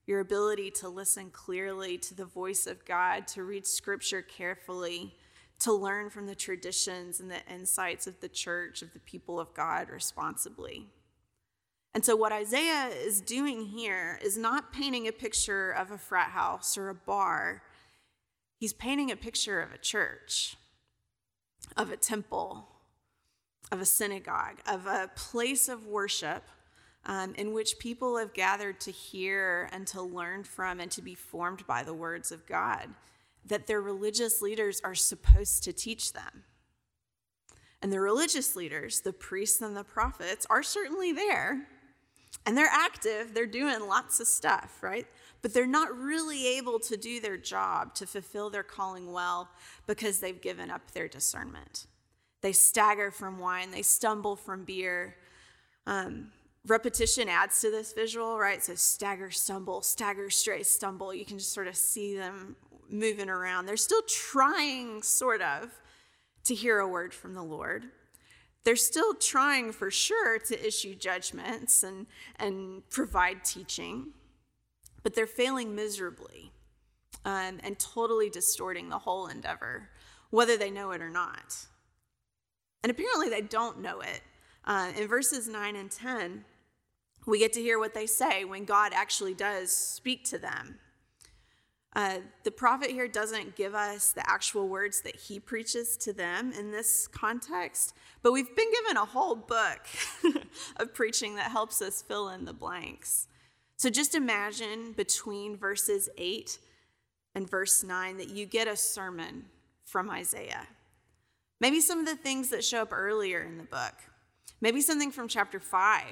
your 0.08 0.22
ability 0.22 0.72
to 0.72 0.90
listen 0.90 1.30
clearly 1.30 1.98
to 1.98 2.16
the 2.16 2.26
voice 2.26 2.66
of 2.66 2.86
God, 2.86 3.28
to 3.28 3.44
read 3.44 3.68
scripture 3.68 4.22
carefully, 4.22 5.14
to 5.60 5.74
learn 5.74 6.10
from 6.10 6.26
the 6.26 6.36
traditions 6.36 7.20
and 7.20 7.30
the 7.30 7.46
insights 7.52 8.08
of 8.08 8.20
the 8.22 8.30
church, 8.30 8.82
of 8.82 8.94
the 8.94 9.00
people 9.00 9.38
of 9.40 9.54
God 9.54 9.90
responsibly. 9.90 10.88
And 11.94 12.06
so, 12.06 12.16
what 12.16 12.32
Isaiah 12.32 12.88
is 12.88 13.20
doing 13.20 13.66
here 13.66 14.20
is 14.24 14.38
not 14.38 14.72
painting 14.72 15.08
a 15.08 15.12
picture 15.12 15.72
of 15.72 15.92
a 15.92 15.98
frat 15.98 16.30
house 16.30 16.78
or 16.78 16.90
a 16.90 16.96
bar. 16.96 17.64
He's 18.60 18.74
painting 18.74 19.12
a 19.12 19.16
picture 19.16 19.60
of 19.62 19.74
a 19.74 19.78
church, 19.78 20.56
of 21.76 21.92
a 21.92 21.98
temple, 21.98 22.68
of 23.72 23.82
a 23.82 23.86
synagogue, 23.86 24.60
of 24.68 24.86
a 24.86 25.10
place 25.16 25.68
of 25.68 25.86
worship 25.86 26.44
um, 27.08 27.34
in 27.36 27.54
which 27.54 27.80
people 27.80 28.18
have 28.18 28.34
gathered 28.34 28.80
to 28.82 28.92
hear 28.92 29.70
and 29.72 29.88
to 29.88 30.02
learn 30.02 30.44
from 30.44 30.80
and 30.80 30.92
to 30.92 31.02
be 31.02 31.16
formed 31.16 31.66
by 31.66 31.82
the 31.82 31.94
words 31.94 32.32
of 32.32 32.46
God 32.46 32.90
that 33.46 33.66
their 33.66 33.82
religious 33.82 34.42
leaders 34.42 34.82
are 34.84 34.94
supposed 34.94 35.64
to 35.64 35.72
teach 35.72 36.12
them. 36.12 36.44
And 37.82 37.94
the 37.94 38.02
religious 38.02 38.56
leaders, 38.56 39.02
the 39.02 39.14
priests 39.14 39.62
and 39.62 39.76
the 39.76 39.86
prophets, 39.86 40.46
are 40.50 40.64
certainly 40.64 41.14
there 41.14 41.68
and 42.46 42.58
they're 42.58 42.70
active, 42.72 43.34
they're 43.34 43.46
doing 43.46 43.88
lots 43.88 44.20
of 44.20 44.28
stuff, 44.28 44.78
right? 44.82 45.06
But 45.42 45.54
they're 45.54 45.68
not 45.68 45.98
really 45.98 46.48
able 46.58 46.80
to 46.80 46.98
do 46.98 47.20
their 47.20 47.38
job 47.38 47.94
to 47.96 48.08
fulfill 48.08 48.50
their 48.50 48.64
calling 48.64 49.12
well 49.12 49.50
because 49.86 50.20
they've 50.20 50.42
given 50.42 50.72
up 50.72 50.92
their 50.92 51.08
discernment. 51.08 51.88
They 52.42 52.54
stagger 52.54 53.12
from 53.12 53.40
wine, 53.40 53.72
they 53.72 53.82
stumble 53.82 54.36
from 54.36 54.64
beer. 54.64 55.16
Um, 55.86 56.32
repetition 56.68 57.30
adds 57.30 57.62
to 57.62 57.72
this 57.72 57.94
visual, 57.94 58.38
right? 58.38 58.64
So 58.64 58.76
stagger, 58.76 59.32
stumble, 59.32 59.82
stagger, 59.82 60.30
stray, 60.30 60.64
stumble. 60.64 61.14
You 61.14 61.26
can 61.26 61.40
just 61.40 61.54
sort 61.54 61.68
of 61.68 61.76
see 61.76 62.16
them 62.16 62.56
moving 62.90 63.30
around. 63.30 63.66
They're 63.66 63.78
still 63.78 64.04
trying, 64.08 65.02
sort 65.02 65.42
of, 65.42 65.72
to 66.46 66.56
hear 66.56 66.80
a 66.80 66.88
word 66.88 67.14
from 67.14 67.34
the 67.34 67.44
Lord, 67.44 67.86
they're 68.64 68.76
still 68.76 69.14
trying 69.14 69.72
for 69.72 69.90
sure 69.90 70.40
to 70.40 70.68
issue 70.68 70.94
judgments 70.94 71.84
and, 71.84 72.06
and 72.38 72.88
provide 72.90 73.46
teaching, 73.46 74.08
but 75.04 75.16
they're 75.16 75.26
failing 75.26 75.74
miserably 75.74 76.52
um, 77.24 77.60
and 77.64 77.80
totally 77.80 78.30
distorting 78.30 78.90
the 78.90 78.98
whole 78.98 79.28
endeavor, 79.28 79.90
whether 80.32 80.58
they 80.58 80.70
know 80.70 80.92
it 80.92 81.02
or 81.02 81.10
not. 81.10 81.56
And 82.84 82.92
apparently 82.92 83.30
they 83.30 83.42
don't 83.42 83.80
know 83.80 84.02
it. 84.02 84.22
Uh, 84.66 84.92
in 84.98 85.08
verses 85.08 85.48
9 85.48 85.78
and 85.78 85.90
10, 85.90 86.44
we 87.28 87.40
get 87.40 87.54
to 87.54 87.62
hear 87.62 87.78
what 87.78 87.94
they 87.94 88.06
say 88.06 88.46
when 88.46 88.66
God 88.66 88.94
actually 88.96 89.34
does 89.34 89.72
speak 89.72 90.24
to 90.26 90.38
them. 90.38 90.80
Uh, 91.96 92.20
the 92.44 92.52
prophet 92.52 92.92
here 92.92 93.08
doesn't 93.08 93.56
give 93.56 93.74
us 93.74 94.12
the 94.12 94.30
actual 94.30 94.68
words 94.68 95.02
that 95.02 95.16
he 95.16 95.40
preaches 95.40 95.98
to 95.98 96.14
them 96.14 96.54
in 96.54 96.72
this 96.72 97.08
context, 97.08 97.96
but 98.22 98.32
we've 98.32 98.56
been 98.56 98.72
given 98.72 98.98
a 98.98 99.06
whole 99.06 99.36
book 99.36 99.80
of 100.78 100.94
preaching 100.94 101.36
that 101.36 101.52
helps 101.52 101.82
us 101.82 102.02
fill 102.02 102.30
in 102.30 102.46
the 102.46 102.54
blanks. 102.54 103.28
So 103.78 103.90
just 103.90 104.16
imagine 104.16 104.94
between 104.94 105.58
verses 105.58 106.08
8 106.18 106.60
and 107.36 107.50
verse 107.50 107.84
9 107.84 108.18
that 108.18 108.30
you 108.30 108.46
get 108.46 108.68
a 108.68 108.76
sermon 108.76 109.46
from 109.86 110.10
Isaiah. 110.10 110.68
Maybe 111.60 111.82
some 111.82 112.00
of 112.00 112.06
the 112.06 112.16
things 112.16 112.50
that 112.50 112.64
show 112.64 112.84
up 112.84 112.94
earlier 112.94 113.42
in 113.42 113.58
the 113.58 113.64
book. 113.64 113.94
Maybe 114.62 114.82
something 114.82 115.12
from 115.12 115.28
chapter 115.28 115.60
5, 115.60 116.04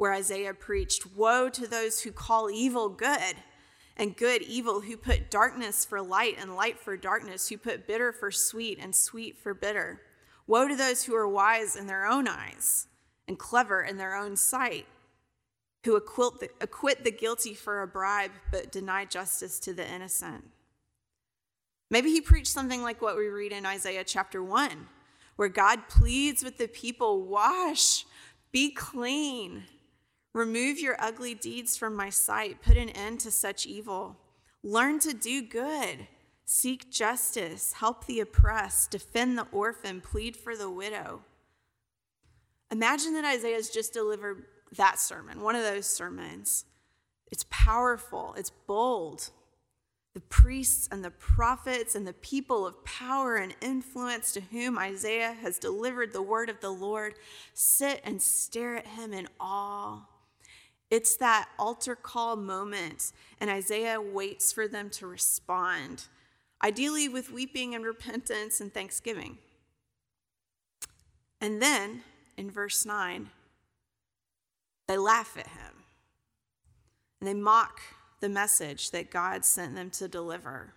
where 0.00 0.14
Isaiah 0.14 0.54
preached 0.54 1.14
Woe 1.14 1.50
to 1.50 1.66
those 1.66 2.00
who 2.00 2.10
call 2.10 2.50
evil 2.50 2.88
good 2.88 3.36
and 3.98 4.16
good 4.16 4.40
evil, 4.40 4.80
who 4.80 4.96
put 4.96 5.30
darkness 5.30 5.84
for 5.84 6.00
light 6.00 6.36
and 6.40 6.56
light 6.56 6.80
for 6.80 6.96
darkness, 6.96 7.50
who 7.50 7.58
put 7.58 7.86
bitter 7.86 8.10
for 8.10 8.30
sweet 8.30 8.78
and 8.80 8.96
sweet 8.96 9.36
for 9.36 9.52
bitter. 9.52 10.00
Woe 10.46 10.68
to 10.68 10.74
those 10.74 11.04
who 11.04 11.14
are 11.14 11.28
wise 11.28 11.76
in 11.76 11.86
their 11.86 12.06
own 12.06 12.28
eyes 12.28 12.86
and 13.28 13.38
clever 13.38 13.82
in 13.82 13.98
their 13.98 14.16
own 14.16 14.36
sight, 14.36 14.86
who 15.84 15.96
acquit 15.96 16.40
the, 16.40 16.48
acquit 16.62 17.04
the 17.04 17.12
guilty 17.12 17.52
for 17.52 17.82
a 17.82 17.86
bribe 17.86 18.32
but 18.50 18.72
deny 18.72 19.04
justice 19.04 19.58
to 19.58 19.74
the 19.74 19.86
innocent. 19.86 20.44
Maybe 21.90 22.08
he 22.08 22.22
preached 22.22 22.48
something 22.48 22.82
like 22.82 23.02
what 23.02 23.18
we 23.18 23.26
read 23.26 23.52
in 23.52 23.66
Isaiah 23.66 24.04
chapter 24.04 24.42
1, 24.42 24.88
where 25.36 25.50
God 25.50 25.90
pleads 25.90 26.42
with 26.42 26.56
the 26.56 26.68
people 26.68 27.20
wash, 27.20 28.06
be 28.50 28.70
clean. 28.70 29.64
Remove 30.32 30.78
your 30.78 30.96
ugly 30.98 31.34
deeds 31.34 31.76
from 31.76 31.94
my 31.94 32.08
sight. 32.08 32.62
Put 32.62 32.76
an 32.76 32.90
end 32.90 33.20
to 33.20 33.30
such 33.30 33.66
evil. 33.66 34.16
Learn 34.62 35.00
to 35.00 35.12
do 35.12 35.42
good. 35.42 36.06
Seek 36.44 36.90
justice. 36.90 37.74
Help 37.74 38.06
the 38.06 38.20
oppressed. 38.20 38.92
Defend 38.92 39.36
the 39.36 39.46
orphan. 39.50 40.00
Plead 40.00 40.36
for 40.36 40.56
the 40.56 40.70
widow. 40.70 41.22
Imagine 42.70 43.14
that 43.14 43.24
Isaiah's 43.24 43.70
just 43.70 43.92
delivered 43.92 44.44
that 44.76 45.00
sermon, 45.00 45.40
one 45.40 45.56
of 45.56 45.64
those 45.64 45.86
sermons. 45.86 46.64
It's 47.32 47.44
powerful, 47.50 48.34
it's 48.36 48.50
bold. 48.50 49.30
The 50.14 50.20
priests 50.20 50.88
and 50.90 51.04
the 51.04 51.10
prophets 51.10 51.94
and 51.94 52.06
the 52.06 52.12
people 52.12 52.66
of 52.66 52.84
power 52.84 53.36
and 53.36 53.54
influence 53.60 54.32
to 54.32 54.40
whom 54.40 54.78
Isaiah 54.78 55.32
has 55.32 55.58
delivered 55.58 56.12
the 56.12 56.22
word 56.22 56.48
of 56.48 56.60
the 56.60 56.70
Lord 56.70 57.14
sit 57.54 58.00
and 58.04 58.20
stare 58.20 58.76
at 58.76 58.88
him 58.88 59.12
in 59.12 59.28
awe 59.38 60.06
it's 60.90 61.16
that 61.16 61.48
altar 61.58 61.94
call 61.94 62.36
moment, 62.36 63.12
and 63.40 63.48
Isaiah 63.48 64.00
waits 64.00 64.52
for 64.52 64.66
them 64.66 64.90
to 64.90 65.06
respond, 65.06 66.08
ideally 66.62 67.08
with 67.08 67.32
weeping 67.32 67.74
and 67.74 67.84
repentance 67.84 68.60
and 68.60 68.74
thanksgiving. 68.74 69.38
And 71.40 71.62
then 71.62 72.02
in 72.36 72.50
verse 72.50 72.84
9, 72.84 73.30
they 74.88 74.98
laugh 74.98 75.36
at 75.38 75.46
him 75.46 75.84
and 77.20 77.28
they 77.28 77.34
mock 77.34 77.80
the 78.20 78.28
message 78.28 78.90
that 78.90 79.10
God 79.10 79.44
sent 79.44 79.74
them 79.74 79.90
to 79.90 80.08
deliver. 80.08 80.74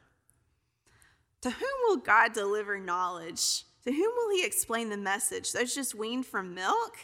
To 1.41 1.49
whom 1.49 1.69
will 1.87 1.97
God 1.97 2.33
deliver 2.33 2.79
knowledge? 2.79 3.63
To 3.85 3.91
whom 3.91 4.11
will 4.15 4.29
he 4.35 4.45
explain 4.45 4.89
the 4.89 4.97
message? 4.97 5.51
Those 5.51 5.75
just 5.75 5.95
weaned 5.95 6.25
from 6.25 6.53
milk? 6.53 6.97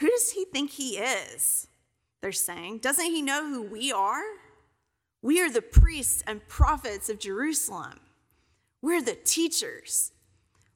Who 0.00 0.08
does 0.08 0.30
he 0.30 0.44
think 0.46 0.70
he 0.70 0.98
is? 0.98 1.68
They're 2.24 2.32
saying. 2.32 2.78
Doesn't 2.78 3.04
he 3.04 3.20
know 3.20 3.46
who 3.46 3.60
we 3.60 3.92
are? 3.92 4.22
We 5.20 5.42
are 5.42 5.50
the 5.50 5.60
priests 5.60 6.24
and 6.26 6.48
prophets 6.48 7.10
of 7.10 7.18
Jerusalem. 7.18 8.00
We're 8.80 9.02
the 9.02 9.14
teachers. 9.14 10.10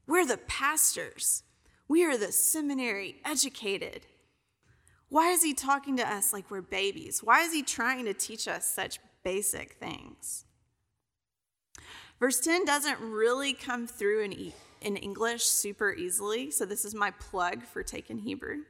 We're 0.07 0.27
the 0.27 0.37
pastors. 0.37 1.45
We 1.89 2.05
are 2.05 2.19
the 2.19 2.33
seminary 2.33 3.17
educated. 3.25 4.05
Why 5.09 5.31
is 5.31 5.43
he 5.43 5.55
talking 5.55 5.97
to 5.97 6.07
us 6.07 6.35
like 6.35 6.51
we're 6.51 6.61
babies? 6.61 7.23
Why 7.23 7.41
is 7.41 7.55
he 7.55 7.63
trying 7.63 8.05
to 8.05 8.13
teach 8.13 8.47
us 8.47 8.71
such 8.71 8.99
basic 9.25 9.73
things? 9.73 10.45
Verse 12.21 12.41
10 12.41 12.67
doesn't 12.67 13.01
really 13.01 13.55
come 13.55 13.87
through 13.87 14.25
in, 14.25 14.53
in 14.83 14.99
English 14.99 15.45
super 15.45 15.95
easily, 15.95 16.51
so 16.51 16.67
this 16.67 16.85
is 16.85 16.95
my 16.95 17.11
plug 17.13 17.63
for 17.63 17.83
taking 17.83 18.19
Hebrew. 18.19 18.65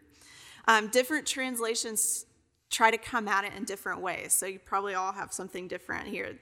Um, 0.69 0.89
different 0.89 1.27
translations 1.27 2.27
try 2.71 2.91
to 2.91 2.99
come 2.99 3.29
at 3.29 3.45
it 3.45 3.53
in 3.57 3.65
different 3.65 4.01
ways. 4.01 4.33
So 4.33 4.47
you 4.47 4.59
probably 4.59 4.95
all 4.95 5.13
have 5.13 5.33
something 5.33 5.69
different 5.69 6.09
here. 6.09 6.39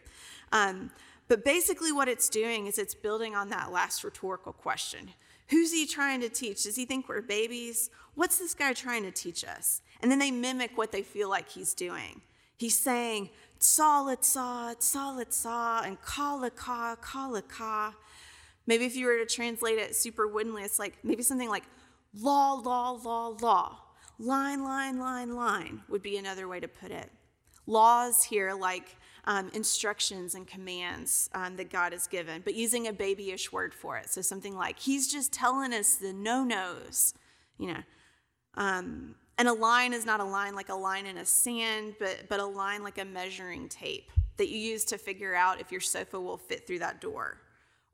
Um, 0.53 0.91
but 1.29 1.45
basically, 1.45 1.93
what 1.93 2.09
it's 2.09 2.29
doing 2.29 2.67
is 2.67 2.79
it's 2.79 2.95
building 2.95 3.35
on 3.35 3.49
that 3.51 3.73
last 3.73 4.05
rhetorical 4.05 4.53
question 4.53 5.11
Who's 5.49 5.73
he 5.73 5.87
trying 5.87 6.21
to 6.23 6.29
teach? 6.29 6.65
Does 6.65 6.77
he 6.77 6.85
think 6.85 7.09
we're 7.09 7.23
babies? 7.23 7.91
What's 8.15 8.39
this 8.39 8.55
guy 8.55 8.73
trying 8.73 9.05
to 9.05 9.13
teach 9.13 9.45
us? 9.45 9.81
And 10.01 10.11
then 10.11 10.19
they 10.19 10.31
mimic 10.31 10.77
what 10.77 10.91
they 10.91 11.03
feel 11.03 11.29
like 11.29 11.49
he's 11.49 11.75
doing. 11.75 12.21
He's 12.57 12.79
saying, 12.79 13.31
Tsa, 13.59 14.17
tsa, 14.21 14.75
tsa, 14.79 15.25
tsa, 15.29 15.83
and 15.85 16.01
ka, 16.03 16.49
ka, 16.55 16.97
ka, 16.97 17.41
ka. 17.49 17.95
Maybe 18.67 18.85
if 18.85 18.97
you 18.97 19.07
were 19.07 19.19
to 19.19 19.27
translate 19.27 19.79
it 19.79 19.95
super 19.95 20.27
woodenly, 20.27 20.63
it's 20.63 20.79
like 20.79 20.99
maybe 21.05 21.23
something 21.23 21.49
like, 21.49 21.65
Law, 22.19 22.55
law, 22.55 22.93
law, 22.93 23.37
law. 23.41 23.79
Line, 24.19 24.63
line, 24.63 24.99
line, 24.99 25.35
line 25.35 25.83
would 25.89 26.03
be 26.03 26.17
another 26.17 26.49
way 26.49 26.61
to 26.61 26.69
put 26.69 26.91
it. 26.91 27.11
Laws 27.67 28.23
here, 28.25 28.55
like 28.55 28.97
um, 29.25 29.51
instructions 29.53 30.35
and 30.35 30.47
commands 30.47 31.29
um, 31.35 31.57
that 31.57 31.69
God 31.69 31.93
has 31.93 32.07
given, 32.07 32.41
but 32.45 32.55
using 32.55 32.87
a 32.87 32.93
babyish 32.93 33.53
word 33.53 33.75
for 33.75 33.97
it. 33.97 34.09
So 34.09 34.23
something 34.23 34.57
like, 34.57 34.79
He's 34.79 35.11
just 35.11 35.33
telling 35.33 35.75
us 35.75 35.97
the 35.97 36.13
no 36.13 36.45
nos, 36.45 37.13
you 37.59 37.69
know. 37.69 37.83
Um, 38.55 39.17
and 39.37 39.49
a 39.49 39.53
line 39.53 39.93
is 39.93 40.07
not 40.07 40.21
a 40.21 40.25
line 40.25 40.55
like 40.55 40.71
a 40.71 40.75
line 40.75 41.05
in 41.05 41.19
a 41.19 41.25
sand, 41.25 41.97
but, 41.99 42.25
but 42.31 42.41
a 42.41 42.47
line 42.47 42.83
like 42.83 42.99
a 42.99 43.05
measuring 43.05 43.69
tape 43.69 44.11
that 44.39 44.49
you 44.49 44.59
use 44.59 44.85
to 44.87 44.99
figure 44.99 45.35
out 45.35 45.61
if 45.61 45.71
your 45.71 45.81
sofa 45.81 46.19
will 46.19 46.39
fit 46.39 46.67
through 46.67 46.79
that 46.79 47.01
door, 47.01 47.41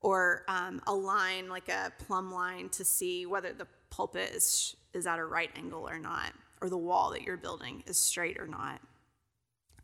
or 0.00 0.44
um, 0.48 0.80
a 0.86 0.94
line 0.94 1.48
like 1.48 1.68
a 1.68 1.92
plumb 1.98 2.32
line 2.32 2.68
to 2.68 2.84
see 2.84 3.26
whether 3.26 3.52
the 3.52 3.66
pulpit 3.90 4.30
is, 4.34 4.76
is 4.94 5.06
at 5.06 5.18
a 5.18 5.24
right 5.24 5.50
angle 5.56 5.88
or 5.88 5.98
not, 5.98 6.32
or 6.60 6.68
the 6.68 6.78
wall 6.78 7.10
that 7.10 7.22
you're 7.22 7.36
building 7.36 7.82
is 7.86 7.98
straight 7.98 8.38
or 8.38 8.46
not. 8.46 8.80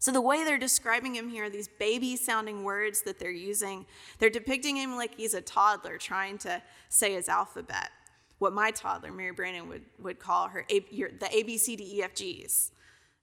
So, 0.00 0.12
the 0.12 0.20
way 0.20 0.44
they're 0.44 0.58
describing 0.58 1.16
him 1.16 1.28
here, 1.28 1.50
these 1.50 1.66
baby 1.66 2.14
sounding 2.16 2.62
words 2.62 3.02
that 3.02 3.18
they're 3.18 3.30
using, 3.30 3.84
they're 4.18 4.30
depicting 4.30 4.76
him 4.76 4.96
like 4.96 5.16
he's 5.16 5.34
a 5.34 5.40
toddler 5.40 5.98
trying 5.98 6.38
to 6.38 6.62
say 6.88 7.14
his 7.14 7.28
alphabet. 7.28 7.90
What 8.38 8.52
my 8.52 8.70
toddler, 8.70 9.10
Mary 9.10 9.32
Brandon, 9.32 9.68
would, 9.68 9.82
would 9.98 10.20
call 10.20 10.48
her 10.48 10.64
your, 10.90 11.10
the 11.10 11.26
ABCDEFGs. 11.26 12.70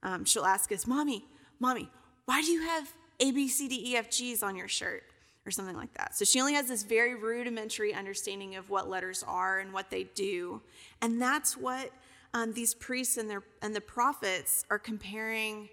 Um, 0.02 0.26
she'll 0.26 0.44
ask 0.44 0.70
us, 0.70 0.86
Mommy, 0.86 1.24
Mommy, 1.58 1.88
why 2.26 2.42
do 2.42 2.50
you 2.50 2.60
have 2.62 2.92
ABCDEFGs 3.20 4.42
on 4.42 4.54
your 4.54 4.68
shirt? 4.68 5.04
Or 5.46 5.52
something 5.52 5.76
like 5.76 5.94
that. 5.94 6.16
So 6.16 6.24
she 6.24 6.40
only 6.40 6.54
has 6.54 6.66
this 6.66 6.82
very 6.82 7.14
rudimentary 7.14 7.94
understanding 7.94 8.56
of 8.56 8.68
what 8.68 8.88
letters 8.88 9.24
are 9.28 9.60
and 9.60 9.72
what 9.72 9.90
they 9.90 10.02
do. 10.02 10.60
And 11.00 11.22
that's 11.22 11.56
what 11.56 11.92
um, 12.34 12.52
these 12.52 12.74
priests 12.74 13.16
and, 13.16 13.30
their, 13.30 13.44
and 13.62 13.72
the 13.72 13.80
prophets 13.80 14.64
are 14.70 14.78
comparing 14.78 15.68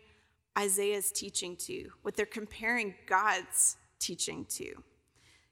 Isaiah's 0.57 1.11
teaching 1.11 1.55
to, 1.57 1.89
what 2.03 2.15
they're 2.15 2.27
comparing 2.27 2.93
God's 3.07 3.77
teaching 3.97 4.45
to. 4.51 4.83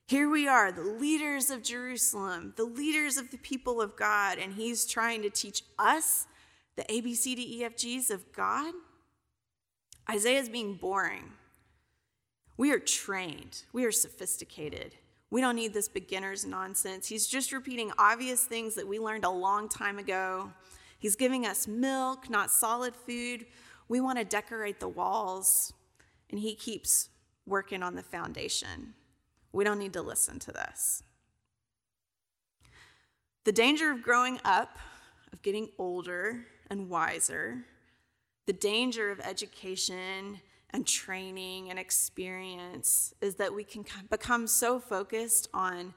Here 0.05 0.29
we 0.29 0.47
are, 0.47 0.71
the 0.71 0.83
leaders 0.83 1.49
of 1.49 1.63
Jerusalem, 1.63 2.53
the 2.57 2.65
leaders 2.65 3.17
of 3.17 3.31
the 3.31 3.37
people 3.37 3.81
of 3.81 3.95
God, 3.95 4.37
and 4.37 4.53
he's 4.53 4.85
trying 4.85 5.21
to 5.23 5.29
teach 5.29 5.63
us 5.79 6.27
the 6.75 6.83
ABCDEFGs 6.83 8.11
of 8.11 8.31
God. 8.33 8.73
Isaiah's 10.09 10.49
being 10.49 10.75
boring. 10.75 11.31
We 12.57 12.71
are 12.71 12.79
trained, 12.79 13.63
we 13.73 13.85
are 13.85 13.91
sophisticated. 13.91 14.95
We 15.31 15.39
don't 15.39 15.55
need 15.55 15.73
this 15.73 15.87
beginner's 15.87 16.45
nonsense. 16.45 17.07
He's 17.07 17.25
just 17.25 17.53
repeating 17.53 17.93
obvious 17.97 18.43
things 18.43 18.75
that 18.75 18.85
we 18.85 18.99
learned 18.99 19.23
a 19.23 19.29
long 19.29 19.69
time 19.69 19.97
ago. 19.97 20.51
He's 20.99 21.15
giving 21.15 21.45
us 21.45 21.69
milk, 21.69 22.29
not 22.29 22.51
solid 22.51 22.93
food. 22.95 23.45
We 23.87 24.01
want 24.01 24.19
to 24.19 24.25
decorate 24.25 24.81
the 24.81 24.89
walls, 24.89 25.71
and 26.29 26.39
he 26.39 26.53
keeps 26.53 27.09
working 27.45 27.81
on 27.81 27.95
the 27.95 28.03
foundation. 28.03 28.93
We 29.53 29.63
don't 29.63 29.79
need 29.79 29.93
to 29.93 30.01
listen 30.01 30.37
to 30.39 30.51
this. 30.51 31.01
The 33.45 33.51
danger 33.51 33.89
of 33.89 34.03
growing 34.03 34.39
up, 34.43 34.77
of 35.33 35.41
getting 35.41 35.69
older 35.77 36.45
and 36.69 36.89
wiser, 36.89 37.65
the 38.45 38.53
danger 38.53 39.09
of 39.11 39.19
education 39.21 40.41
and 40.73 40.85
training 40.87 41.69
and 41.69 41.77
experience 41.77 43.13
is 43.21 43.35
that 43.35 43.53
we 43.53 43.63
can 43.63 43.85
become 44.09 44.47
so 44.47 44.79
focused 44.79 45.49
on 45.53 45.93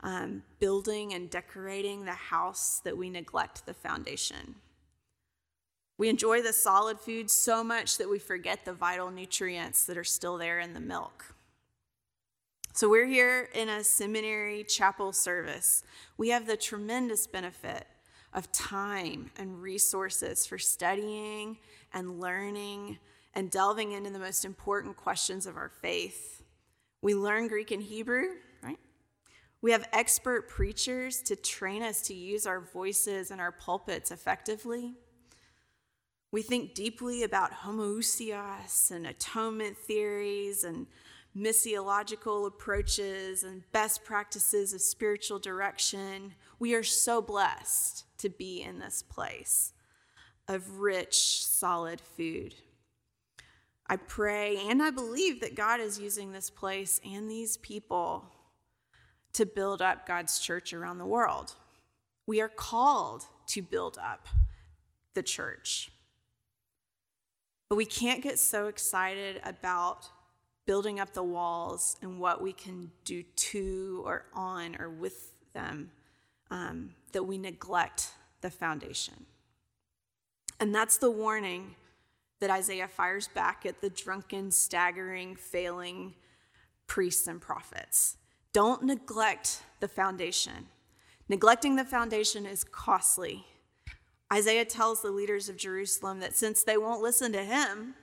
um, 0.00 0.42
building 0.58 1.14
and 1.14 1.28
decorating 1.30 2.04
the 2.04 2.12
house 2.12 2.80
that 2.84 2.96
we 2.96 3.10
neglect 3.10 3.66
the 3.66 3.74
foundation. 3.74 4.54
We 5.96 6.08
enjoy 6.08 6.42
the 6.42 6.52
solid 6.52 7.00
food 7.00 7.28
so 7.28 7.64
much 7.64 7.98
that 7.98 8.08
we 8.08 8.20
forget 8.20 8.64
the 8.64 8.72
vital 8.72 9.10
nutrients 9.10 9.84
that 9.86 9.98
are 9.98 10.04
still 10.04 10.38
there 10.38 10.60
in 10.60 10.72
the 10.72 10.80
milk. 10.80 11.34
So, 12.72 12.88
we're 12.88 13.06
here 13.06 13.48
in 13.54 13.68
a 13.68 13.82
seminary 13.82 14.62
chapel 14.62 15.12
service. 15.12 15.82
We 16.16 16.28
have 16.28 16.46
the 16.46 16.56
tremendous 16.56 17.26
benefit 17.26 17.88
of 18.32 18.52
time 18.52 19.32
and 19.36 19.60
resources 19.60 20.46
for 20.46 20.58
studying 20.58 21.58
and 21.92 22.20
learning 22.20 22.98
and 23.38 23.52
delving 23.52 23.92
into 23.92 24.10
the 24.10 24.18
most 24.18 24.44
important 24.44 24.96
questions 24.96 25.46
of 25.46 25.56
our 25.56 25.68
faith. 25.68 26.42
We 27.02 27.14
learn 27.14 27.46
Greek 27.46 27.70
and 27.70 27.80
Hebrew, 27.80 28.30
right? 28.64 28.80
We 29.62 29.70
have 29.70 29.88
expert 29.92 30.48
preachers 30.48 31.22
to 31.22 31.36
train 31.36 31.84
us 31.84 32.02
to 32.08 32.14
use 32.14 32.48
our 32.48 32.60
voices 32.60 33.30
and 33.30 33.40
our 33.40 33.52
pulpits 33.52 34.10
effectively. 34.10 34.94
We 36.32 36.42
think 36.42 36.74
deeply 36.74 37.22
about 37.22 37.52
homoousios 37.52 38.90
and 38.90 39.06
atonement 39.06 39.78
theories 39.78 40.64
and 40.64 40.88
missiological 41.36 42.48
approaches 42.48 43.44
and 43.44 43.62
best 43.70 44.02
practices 44.02 44.72
of 44.74 44.80
spiritual 44.80 45.38
direction. 45.38 46.34
We 46.58 46.74
are 46.74 46.82
so 46.82 47.22
blessed 47.22 48.04
to 48.18 48.30
be 48.30 48.62
in 48.62 48.80
this 48.80 49.00
place 49.00 49.74
of 50.48 50.80
rich, 50.80 51.46
solid 51.46 52.00
food. 52.00 52.56
I 53.88 53.96
pray 53.96 54.58
and 54.68 54.82
I 54.82 54.90
believe 54.90 55.40
that 55.40 55.54
God 55.54 55.80
is 55.80 55.98
using 55.98 56.32
this 56.32 56.50
place 56.50 57.00
and 57.04 57.30
these 57.30 57.56
people 57.56 58.24
to 59.32 59.46
build 59.46 59.80
up 59.80 60.06
God's 60.06 60.38
church 60.38 60.72
around 60.72 60.98
the 60.98 61.06
world. 61.06 61.54
We 62.26 62.40
are 62.40 62.48
called 62.48 63.24
to 63.48 63.62
build 63.62 63.98
up 63.98 64.28
the 65.14 65.22
church. 65.22 65.90
But 67.68 67.76
we 67.76 67.84
can't 67.84 68.22
get 68.22 68.38
so 68.38 68.66
excited 68.66 69.40
about 69.44 70.08
building 70.66 71.00
up 71.00 71.14
the 71.14 71.22
walls 71.22 71.96
and 72.02 72.18
what 72.18 72.42
we 72.42 72.52
can 72.52 72.90
do 73.04 73.22
to 73.22 74.02
or 74.04 74.26
on 74.34 74.76
or 74.78 74.90
with 74.90 75.32
them 75.54 75.90
um, 76.50 76.90
that 77.12 77.22
we 77.22 77.38
neglect 77.38 78.10
the 78.42 78.50
foundation. 78.50 79.26
And 80.60 80.74
that's 80.74 80.98
the 80.98 81.10
warning 81.10 81.74
that 82.40 82.50
Isaiah 82.50 82.88
fires 82.88 83.28
back 83.28 83.66
at 83.66 83.80
the 83.80 83.90
drunken, 83.90 84.50
staggering, 84.50 85.36
failing 85.36 86.14
priests 86.86 87.26
and 87.26 87.40
prophets. 87.40 88.16
Don't 88.52 88.82
neglect 88.82 89.62
the 89.80 89.88
foundation. 89.88 90.68
Neglecting 91.28 91.76
the 91.76 91.84
foundation 91.84 92.46
is 92.46 92.64
costly 92.64 93.44
Isaiah 94.32 94.64
tells 94.64 95.00
the 95.00 95.10
leaders 95.10 95.48
of 95.48 95.56
Jerusalem 95.56 96.20
that 96.20 96.36
since 96.36 96.62
they 96.62 96.76
won't 96.76 97.02
listen 97.02 97.32
to 97.32 97.42
him 97.42 97.94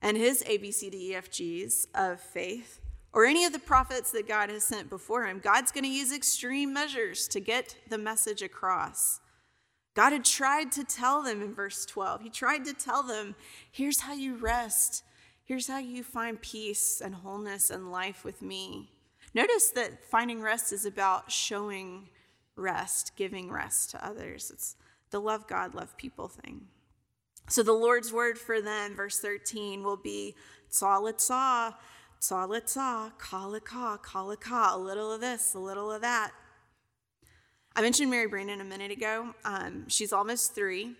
and 0.00 0.16
his 0.16 0.44
ABCDEFGs 0.44 1.86
of 1.94 2.20
faith, 2.20 2.80
or 3.12 3.24
any 3.24 3.44
of 3.44 3.52
the 3.52 3.58
prophets 3.58 4.12
that 4.12 4.28
God 4.28 4.48
has 4.48 4.62
sent 4.62 4.88
before 4.88 5.26
him, 5.26 5.40
God's 5.40 5.72
going 5.72 5.84
to 5.84 5.90
use 5.90 6.12
extreme 6.12 6.72
measures 6.72 7.26
to 7.28 7.40
get 7.40 7.76
the 7.88 7.98
message 7.98 8.42
across. 8.42 9.20
God 9.94 10.12
had 10.12 10.24
tried 10.24 10.72
to 10.72 10.84
tell 10.84 11.22
them 11.22 11.42
in 11.42 11.54
verse 11.54 11.84
12, 11.84 12.22
He 12.22 12.30
tried 12.30 12.64
to 12.64 12.72
tell 12.72 13.02
them, 13.02 13.34
here's 13.70 14.00
how 14.00 14.12
you 14.12 14.36
rest, 14.36 15.04
here's 15.44 15.66
how 15.66 15.78
you 15.78 16.02
find 16.02 16.40
peace 16.40 17.00
and 17.04 17.14
wholeness 17.14 17.70
and 17.70 17.90
life 17.90 18.24
with 18.24 18.40
me. 18.40 18.90
Notice 19.34 19.70
that 19.70 20.04
finding 20.04 20.40
rest 20.40 20.72
is 20.72 20.84
about 20.84 21.30
showing 21.30 22.08
rest, 22.56 23.12
giving 23.16 23.50
rest 23.50 23.90
to 23.90 24.04
others. 24.04 24.50
It's 24.52 24.76
the 25.10 25.20
love 25.20 25.46
God, 25.46 25.74
love 25.74 25.96
people 25.96 26.28
thing. 26.28 26.62
So 27.48 27.62
the 27.62 27.72
Lord's 27.72 28.12
word 28.12 28.38
for 28.38 28.60
them, 28.60 28.94
verse 28.94 29.18
13, 29.18 29.82
will 29.82 29.96
be 29.96 30.36
tzaletza, 30.70 31.74
tzaletza, 32.20 33.12
kalika, 33.18 34.00
kalika, 34.00 34.74
a 34.74 34.78
little 34.78 35.12
of 35.12 35.20
this, 35.20 35.54
a 35.54 35.58
little 35.58 35.90
of 35.90 36.02
that. 36.02 36.30
I 37.76 37.82
mentioned 37.82 38.10
Mary 38.10 38.26
Brandon 38.26 38.60
a 38.60 38.64
minute 38.64 38.90
ago. 38.90 39.34
Um, 39.44 39.88
she's 39.88 40.12
almost 40.12 40.54
three. 40.54 40.94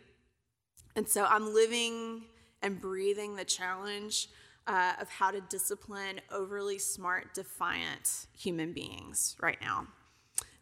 And 0.97 1.09
so 1.09 1.25
I'm 1.25 1.53
living 1.55 2.23
and 2.63 2.81
breathing 2.81 3.37
the 3.37 3.45
challenge 3.45 4.29
uh, 4.67 4.93
of 5.01 5.09
how 5.09 5.31
to 5.31 5.41
discipline 5.41 6.21
overly 6.31 6.79
smart, 6.79 7.35
defiant 7.35 8.27
human 8.37 8.73
beings 8.73 9.37
right 9.41 9.59
now. 9.61 9.87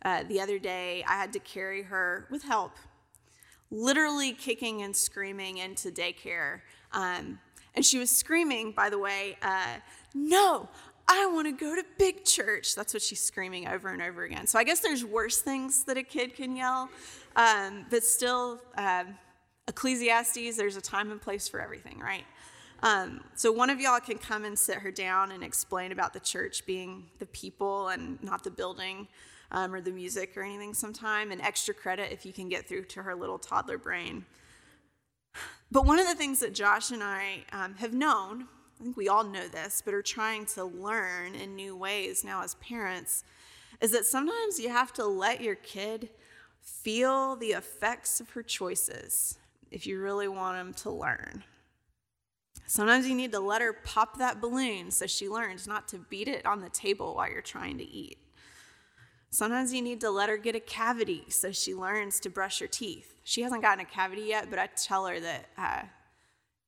Uh, 0.04 0.22
the 0.28 0.40
other 0.40 0.58
day, 0.58 1.04
I 1.06 1.14
had 1.14 1.32
to 1.32 1.40
carry 1.40 1.82
her 1.82 2.26
with 2.30 2.42
help 2.42 2.72
literally 3.70 4.32
kicking 4.32 4.82
and 4.82 4.94
screaming 4.94 5.58
into 5.58 5.90
daycare. 5.90 6.60
Um, 6.92 7.38
and 7.74 7.84
she 7.84 7.98
was 7.98 8.10
screaming, 8.10 8.72
by 8.72 8.90
the 8.90 8.98
way, 8.98 9.36
uh, 9.42 9.76
no, 10.14 10.68
I 11.08 11.26
want 11.32 11.46
to 11.46 11.52
go 11.52 11.74
to 11.74 11.84
big 11.98 12.24
church. 12.24 12.74
That's 12.74 12.92
what 12.92 13.02
she's 13.02 13.20
screaming 13.20 13.66
over 13.66 13.88
and 13.88 14.02
over 14.02 14.24
again. 14.24 14.46
So 14.46 14.58
I 14.58 14.64
guess 14.64 14.80
there's 14.80 15.04
worse 15.04 15.40
things 15.40 15.84
that 15.84 15.96
a 15.96 16.02
kid 16.02 16.36
can 16.36 16.54
yell, 16.54 16.90
um, 17.34 17.86
but 17.90 18.04
still, 18.04 18.60
uh, 18.76 19.04
Ecclesiastes, 19.66 20.56
there's 20.56 20.76
a 20.76 20.80
time 20.80 21.10
and 21.10 21.20
place 21.20 21.48
for 21.48 21.60
everything, 21.60 21.98
right? 21.98 22.24
Um, 22.82 23.24
so 23.34 23.50
one 23.50 23.70
of 23.70 23.80
y'all 23.80 24.00
can 24.00 24.18
come 24.18 24.44
and 24.44 24.58
sit 24.58 24.76
her 24.76 24.90
down 24.90 25.32
and 25.32 25.42
explain 25.42 25.92
about 25.92 26.12
the 26.12 26.20
church 26.20 26.64
being 26.66 27.06
the 27.18 27.26
people 27.26 27.88
and 27.88 28.22
not 28.22 28.44
the 28.44 28.50
building. 28.50 29.08
um, 29.50 29.74
or 29.74 29.80
the 29.80 29.90
music 29.90 30.36
or 30.36 30.42
anything 30.42 30.74
sometime, 30.74 31.30
and 31.32 31.40
extra 31.40 31.72
credit 31.74 32.12
if 32.12 32.26
you 32.26 32.32
can 32.32 32.48
get 32.48 32.68
through 32.68 32.84
to 32.84 33.02
her 33.02 33.14
little 33.14 33.38
toddler 33.38 33.78
brain. 33.78 34.24
But 35.70 35.84
one 35.86 35.98
of 35.98 36.06
the 36.06 36.14
things 36.14 36.40
that 36.40 36.54
Josh 36.54 36.90
and 36.90 37.02
I 37.02 37.44
um, 37.52 37.74
have 37.76 37.92
known, 37.94 38.46
I 38.78 38.84
think 38.84 38.96
we 38.96 39.08
all 39.08 39.24
know 39.24 39.48
this, 39.48 39.82
but 39.84 39.94
are 39.94 40.02
trying 40.02 40.46
to 40.46 40.64
learn 40.64 41.34
in 41.34 41.56
new 41.56 41.76
ways 41.76 42.22
now 42.22 42.42
as 42.42 42.54
parents, 42.56 43.24
is 43.80 43.90
that 43.90 44.06
sometimes 44.06 44.60
you 44.60 44.68
have 44.68 44.92
to 44.94 45.06
let 45.06 45.40
your 45.40 45.56
kid 45.56 46.10
feel 46.60 47.34
the 47.36 47.52
effects 47.52 48.20
of 48.20 48.30
her 48.30 48.42
choices 48.42 49.38
if 49.70 49.86
you 49.86 50.00
really 50.00 50.28
want 50.28 50.56
them 50.56 50.72
to 50.74 50.90
learn. 50.90 51.44
Sometimes 52.66 53.08
you 53.08 53.14
need 53.14 53.32
to 53.32 53.40
let 53.40 53.62
her 53.62 53.72
pop 53.72 54.18
that 54.18 54.40
balloon 54.40 54.90
so 54.90 55.06
she 55.06 55.28
learns 55.28 55.66
not 55.66 55.88
to 55.88 55.98
beat 55.98 56.28
it 56.28 56.44
on 56.46 56.60
the 56.60 56.68
table 56.68 57.14
while 57.14 57.30
you're 57.30 57.40
trying 57.40 57.78
to 57.78 57.84
eat. 57.84 58.18
Sometimes 59.30 59.72
you 59.72 59.82
need 59.82 60.00
to 60.02 60.10
let 60.10 60.28
her 60.28 60.36
get 60.36 60.54
a 60.54 60.60
cavity 60.60 61.24
so 61.28 61.50
she 61.50 61.74
learns 61.74 62.20
to 62.20 62.30
brush 62.30 62.60
her 62.60 62.66
teeth. 62.66 63.16
She 63.24 63.42
hasn't 63.42 63.62
gotten 63.62 63.80
a 63.80 63.88
cavity 63.88 64.22
yet, 64.22 64.48
but 64.50 64.58
I 64.58 64.68
tell 64.68 65.06
her 65.06 65.18
that 65.20 65.48
uh, 65.56 65.82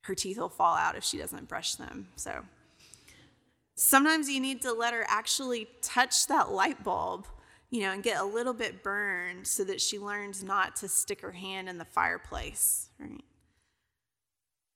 her 0.02 0.14
teeth 0.14 0.38
will 0.38 0.48
fall 0.48 0.76
out 0.76 0.96
if 0.96 1.04
she 1.04 1.18
doesn't 1.18 1.48
brush 1.48 1.74
them. 1.74 2.08
So 2.16 2.44
sometimes 3.74 4.28
you 4.28 4.40
need 4.40 4.62
to 4.62 4.72
let 4.72 4.94
her 4.94 5.04
actually 5.08 5.68
touch 5.82 6.26
that 6.28 6.50
light 6.50 6.82
bulb, 6.82 7.26
you 7.70 7.82
know, 7.82 7.92
and 7.92 8.02
get 8.02 8.20
a 8.20 8.24
little 8.24 8.54
bit 8.54 8.82
burned 8.82 9.46
so 9.46 9.64
that 9.64 9.80
she 9.80 9.98
learns 9.98 10.42
not 10.42 10.76
to 10.76 10.88
stick 10.88 11.20
her 11.20 11.32
hand 11.32 11.68
in 11.68 11.78
the 11.78 11.84
fireplace, 11.84 12.88
right? 12.98 13.24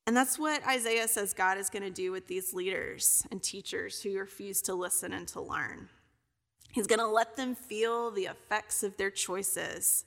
And 0.06 0.16
that's 0.16 0.38
what 0.38 0.66
Isaiah 0.66 1.08
says 1.08 1.32
God 1.32 1.56
is 1.56 1.70
going 1.70 1.82
to 1.82 1.90
do 1.90 2.12
with 2.12 2.26
these 2.26 2.52
leaders 2.52 3.26
and 3.30 3.42
teachers 3.42 4.02
who 4.02 4.18
refuse 4.18 4.60
to 4.62 4.74
listen 4.74 5.12
and 5.14 5.26
to 5.28 5.40
learn. 5.40 5.88
He's 6.72 6.86
going 6.86 6.98
to 6.98 7.06
let 7.06 7.36
them 7.36 7.54
feel 7.54 8.10
the 8.10 8.26
effects 8.26 8.82
of 8.82 8.96
their 8.96 9.10
choices. 9.10 10.04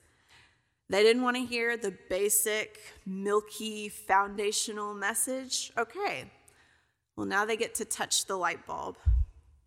They 0.90 1.04
didn't 1.04 1.24
want 1.24 1.36
to 1.36 1.46
hear 1.46 1.76
the 1.76 1.94
basic, 2.10 2.80
milky, 3.06 3.90
foundational 3.90 4.94
message. 4.94 5.72
Okay, 5.78 6.32
well, 7.18 7.26
now 7.26 7.44
they 7.44 7.58
get 7.58 7.76
to 7.76 7.86
touch 7.86 8.26
the 8.26 8.38
light 8.38 8.66
bulb. 8.66 8.98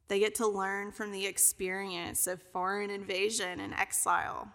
They 0.08 0.18
get 0.18 0.34
to 0.36 0.46
learn 0.46 0.92
from 0.92 1.12
the 1.12 1.26
experience 1.26 2.26
of 2.26 2.42
foreign 2.42 2.90
invasion 2.90 3.60
and 3.60 3.74
exile, 3.74 4.48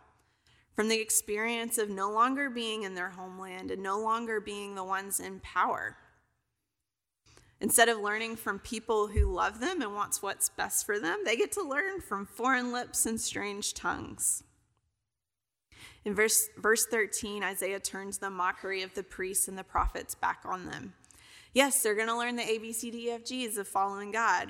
from 0.75 0.89
the 0.89 0.99
experience 0.99 1.77
of 1.77 1.89
no 1.89 2.11
longer 2.11 2.49
being 2.49 2.83
in 2.83 2.95
their 2.95 3.11
homeland 3.11 3.69
and 3.69 3.83
no 3.83 3.99
longer 3.99 4.41
being 4.41 4.75
the 4.75 4.83
ones 4.83 5.19
in 5.19 5.39
power. 5.41 5.97
Instead 7.61 7.89
of 7.89 7.99
learning 7.99 8.35
from 8.35 8.59
people 8.59 9.07
who 9.07 9.31
love 9.31 9.59
them 9.59 9.81
and 9.81 9.93
wants 9.93 10.21
what's 10.21 10.49
best 10.49 10.85
for 10.85 10.99
them, 10.99 11.19
they 11.23 11.37
get 11.37 11.51
to 11.53 11.61
learn 11.61 12.01
from 12.01 12.25
foreign 12.25 12.73
lips 12.73 13.05
and 13.05 13.21
strange 13.21 13.73
tongues. 13.73 14.43
In 16.05 16.13
verse, 16.13 16.49
verse 16.57 16.85
13, 16.85 17.43
Isaiah 17.43 17.79
turns 17.79 18.19
the 18.19 18.29
mockery 18.29 18.83
of 18.83 18.93
the 18.93 19.03
priests 19.03 19.47
and 19.47 19.57
the 19.57 19.63
prophets 19.63 20.13
back 20.13 20.43
on 20.45 20.67
them. 20.67 20.93
Yes, 21.53 21.81
they're 21.81 21.95
going 21.95 22.07
to 22.07 22.17
learn 22.17 22.35
the 22.35 22.43
ABCDFGs 22.43 23.57
of 23.57 23.67
following 23.67 24.11
God. 24.11 24.49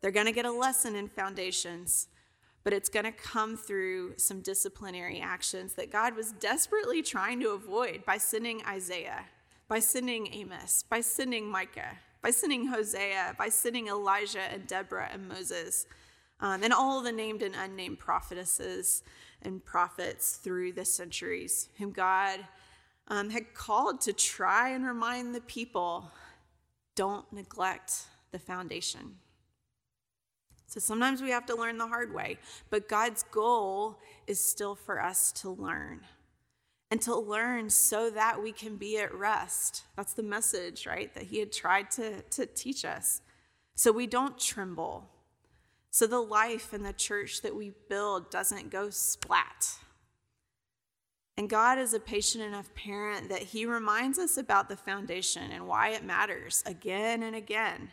They're 0.00 0.10
going 0.10 0.26
to 0.26 0.32
get 0.32 0.46
a 0.46 0.52
lesson 0.52 0.96
in 0.96 1.08
foundations, 1.08 2.08
but 2.62 2.72
it's 2.72 2.88
going 2.88 3.04
to 3.04 3.12
come 3.12 3.56
through 3.56 4.14
some 4.16 4.40
disciplinary 4.40 5.20
actions 5.20 5.74
that 5.74 5.92
God 5.92 6.16
was 6.16 6.32
desperately 6.32 7.02
trying 7.02 7.40
to 7.40 7.50
avoid 7.50 8.04
by 8.06 8.16
sending 8.16 8.64
Isaiah, 8.64 9.26
by 9.68 9.80
sending 9.80 10.32
Amos, 10.32 10.84
by 10.88 11.00
sending 11.02 11.50
Micah, 11.50 11.98
by 12.22 12.30
sending 12.30 12.68
Hosea, 12.68 13.34
by 13.36 13.50
sending 13.50 13.88
Elijah 13.88 14.50
and 14.50 14.66
Deborah 14.66 15.10
and 15.12 15.28
Moses, 15.28 15.86
um, 16.40 16.62
and 16.62 16.72
all 16.72 17.02
the 17.02 17.12
named 17.12 17.42
and 17.42 17.54
unnamed 17.54 17.98
prophetesses 17.98 19.02
and 19.42 19.64
prophets 19.64 20.36
through 20.36 20.72
the 20.72 20.84
centuries, 20.84 21.68
whom 21.78 21.92
God 21.92 22.40
um, 23.08 23.30
had 23.30 23.54
called 23.54 24.00
to 24.02 24.12
try 24.12 24.70
and 24.70 24.86
remind 24.86 25.34
the 25.34 25.40
people 25.42 26.10
don't 26.94 27.30
neglect 27.32 28.06
the 28.32 28.38
foundation. 28.38 29.16
So 30.66 30.80
sometimes 30.80 31.22
we 31.22 31.30
have 31.30 31.46
to 31.46 31.56
learn 31.56 31.78
the 31.78 31.86
hard 31.86 32.12
way, 32.12 32.38
but 32.70 32.88
God's 32.88 33.22
goal 33.30 33.98
is 34.26 34.40
still 34.40 34.74
for 34.74 35.00
us 35.00 35.30
to 35.32 35.50
learn 35.50 36.00
and 36.90 37.00
to 37.02 37.14
learn 37.16 37.70
so 37.70 38.10
that 38.10 38.42
we 38.42 38.52
can 38.52 38.76
be 38.76 38.98
at 38.98 39.14
rest. 39.14 39.84
That's 39.96 40.14
the 40.14 40.22
message, 40.22 40.86
right? 40.86 41.12
That 41.14 41.24
he 41.24 41.38
had 41.38 41.52
tried 41.52 41.90
to, 41.92 42.22
to 42.22 42.46
teach 42.46 42.84
us. 42.84 43.20
So 43.74 43.92
we 43.92 44.06
don't 44.06 44.38
tremble. 44.38 45.08
So 45.94 46.08
the 46.08 46.18
life 46.18 46.72
and 46.72 46.84
the 46.84 46.92
church 46.92 47.42
that 47.42 47.54
we 47.54 47.70
build 47.88 48.28
doesn't 48.28 48.68
go 48.68 48.90
splat. 48.90 49.76
And 51.36 51.48
God 51.48 51.78
is 51.78 51.94
a 51.94 52.00
patient 52.00 52.42
enough 52.42 52.74
parent 52.74 53.28
that 53.28 53.44
he 53.44 53.64
reminds 53.64 54.18
us 54.18 54.36
about 54.36 54.68
the 54.68 54.76
foundation 54.76 55.52
and 55.52 55.68
why 55.68 55.90
it 55.90 56.02
matters 56.02 56.64
again 56.66 57.22
and 57.22 57.36
again, 57.36 57.92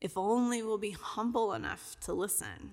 if 0.00 0.16
only 0.16 0.62
we'll 0.62 0.78
be 0.78 0.92
humble 0.98 1.52
enough 1.52 1.94
to 2.00 2.14
listen. 2.14 2.72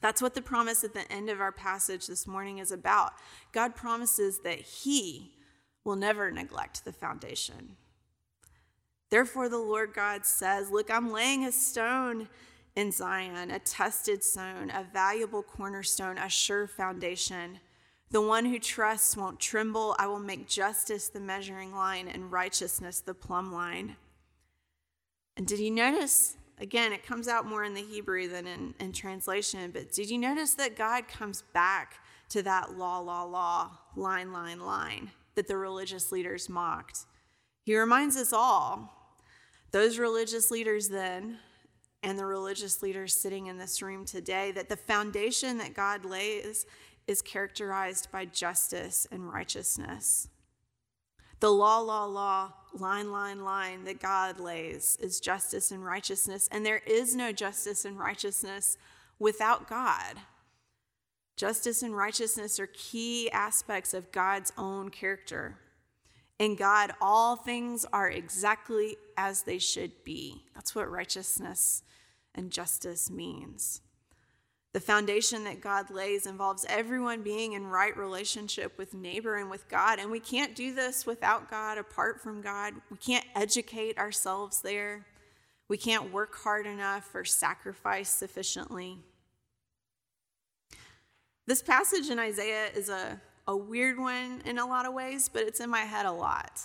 That's 0.00 0.22
what 0.22 0.36
the 0.36 0.42
promise 0.42 0.84
at 0.84 0.94
the 0.94 1.10
end 1.10 1.28
of 1.28 1.40
our 1.40 1.50
passage 1.50 2.06
this 2.06 2.24
morning 2.24 2.58
is 2.58 2.70
about. 2.70 3.14
God 3.50 3.74
promises 3.74 4.42
that 4.44 4.60
He 4.60 5.32
will 5.82 5.96
never 5.96 6.30
neglect 6.30 6.84
the 6.84 6.92
foundation. 6.92 7.74
Therefore, 9.10 9.48
the 9.48 9.58
Lord 9.58 9.92
God 9.92 10.24
says, 10.24 10.70
Look, 10.70 10.88
I'm 10.88 11.10
laying 11.10 11.44
a 11.44 11.50
stone 11.50 12.28
in 12.76 12.92
Zion, 12.92 13.50
a 13.50 13.58
tested 13.58 14.22
stone, 14.22 14.70
a 14.70 14.86
valuable 14.92 15.42
cornerstone, 15.42 16.18
a 16.18 16.28
sure 16.28 16.66
foundation. 16.66 17.58
The 18.10 18.22
one 18.22 18.44
who 18.44 18.58
trusts 18.58 19.16
won't 19.16 19.40
tremble. 19.40 19.96
I 19.98 20.06
will 20.06 20.20
make 20.20 20.46
justice 20.46 21.08
the 21.08 21.18
measuring 21.18 21.74
line 21.74 22.06
and 22.06 22.30
righteousness 22.30 23.00
the 23.00 23.14
plumb 23.14 23.52
line. 23.52 23.96
And 25.36 25.46
did 25.46 25.58
you 25.58 25.70
notice 25.70 26.36
Again, 26.58 26.92
it 26.92 27.04
comes 27.04 27.28
out 27.28 27.46
more 27.46 27.64
in 27.64 27.74
the 27.74 27.82
Hebrew 27.82 28.28
than 28.28 28.46
in, 28.46 28.74
in 28.80 28.92
translation, 28.92 29.70
but 29.72 29.92
did 29.92 30.08
you 30.08 30.16
notice 30.16 30.54
that 30.54 30.76
God 30.76 31.06
comes 31.06 31.42
back 31.52 31.98
to 32.30 32.42
that 32.42 32.78
law, 32.78 32.98
law, 32.98 33.24
law, 33.24 33.72
line, 33.94 34.32
line, 34.32 34.60
line 34.60 35.10
that 35.34 35.48
the 35.48 35.56
religious 35.58 36.10
leaders 36.12 36.48
mocked? 36.48 37.00
He 37.64 37.76
reminds 37.76 38.16
us 38.16 38.32
all, 38.32 38.90
those 39.70 39.98
religious 39.98 40.50
leaders 40.50 40.88
then, 40.88 41.38
and 42.02 42.18
the 42.18 42.26
religious 42.26 42.82
leaders 42.82 43.14
sitting 43.14 43.46
in 43.46 43.58
this 43.58 43.82
room 43.82 44.04
today, 44.04 44.52
that 44.52 44.68
the 44.68 44.76
foundation 44.76 45.58
that 45.58 45.74
God 45.74 46.04
lays 46.04 46.66
is 47.06 47.22
characterized 47.22 48.10
by 48.10 48.24
justice 48.24 49.06
and 49.10 49.32
righteousness. 49.32 50.28
The 51.40 51.50
law, 51.50 51.80
law, 51.80 52.06
law, 52.06 52.52
line, 52.72 53.12
line, 53.12 53.44
line 53.44 53.84
that 53.84 54.00
God 54.00 54.40
lays 54.40 54.96
is 55.00 55.20
justice 55.20 55.70
and 55.70 55.84
righteousness, 55.84 56.48
and 56.50 56.64
there 56.64 56.82
is 56.86 57.14
no 57.14 57.32
justice 57.32 57.84
and 57.84 57.98
righteousness 57.98 58.78
without 59.18 59.68
God. 59.68 60.16
Justice 61.36 61.82
and 61.82 61.94
righteousness 61.94 62.58
are 62.58 62.68
key 62.72 63.30
aspects 63.30 63.92
of 63.92 64.10
God's 64.12 64.52
own 64.56 64.88
character. 64.88 65.58
In 66.38 66.54
God, 66.54 66.92
all 67.00 67.36
things 67.36 67.86
are 67.92 68.10
exactly 68.10 68.96
as 69.16 69.42
they 69.42 69.58
should 69.58 70.04
be. 70.04 70.42
That's 70.54 70.74
what 70.74 70.90
righteousness 70.90 71.82
and 72.34 72.50
justice 72.50 73.10
means. 73.10 73.80
The 74.74 74.80
foundation 74.80 75.44
that 75.44 75.62
God 75.62 75.90
lays 75.90 76.26
involves 76.26 76.66
everyone 76.68 77.22
being 77.22 77.54
in 77.54 77.66
right 77.66 77.96
relationship 77.96 78.76
with 78.76 78.92
neighbor 78.92 79.36
and 79.36 79.48
with 79.48 79.66
God. 79.70 79.98
And 79.98 80.10
we 80.10 80.20
can't 80.20 80.54
do 80.54 80.74
this 80.74 81.06
without 81.06 81.50
God, 81.50 81.78
apart 81.78 82.20
from 82.20 82.42
God. 82.42 82.74
We 82.90 82.98
can't 82.98 83.24
educate 83.34 83.96
ourselves 83.96 84.60
there. 84.60 85.06
We 85.68 85.78
can't 85.78 86.12
work 86.12 86.36
hard 86.36 86.66
enough 86.66 87.14
or 87.14 87.24
sacrifice 87.24 88.10
sufficiently. 88.10 88.98
This 91.46 91.62
passage 91.62 92.10
in 92.10 92.18
Isaiah 92.18 92.68
is 92.74 92.90
a, 92.90 93.18
a 93.46 93.56
weird 93.56 93.98
one 93.98 94.42
in 94.44 94.58
a 94.58 94.66
lot 94.66 94.86
of 94.86 94.94
ways, 94.94 95.28
but 95.28 95.42
it's 95.42 95.60
in 95.60 95.70
my 95.70 95.80
head 95.80 96.06
a 96.06 96.12
lot. 96.12 96.60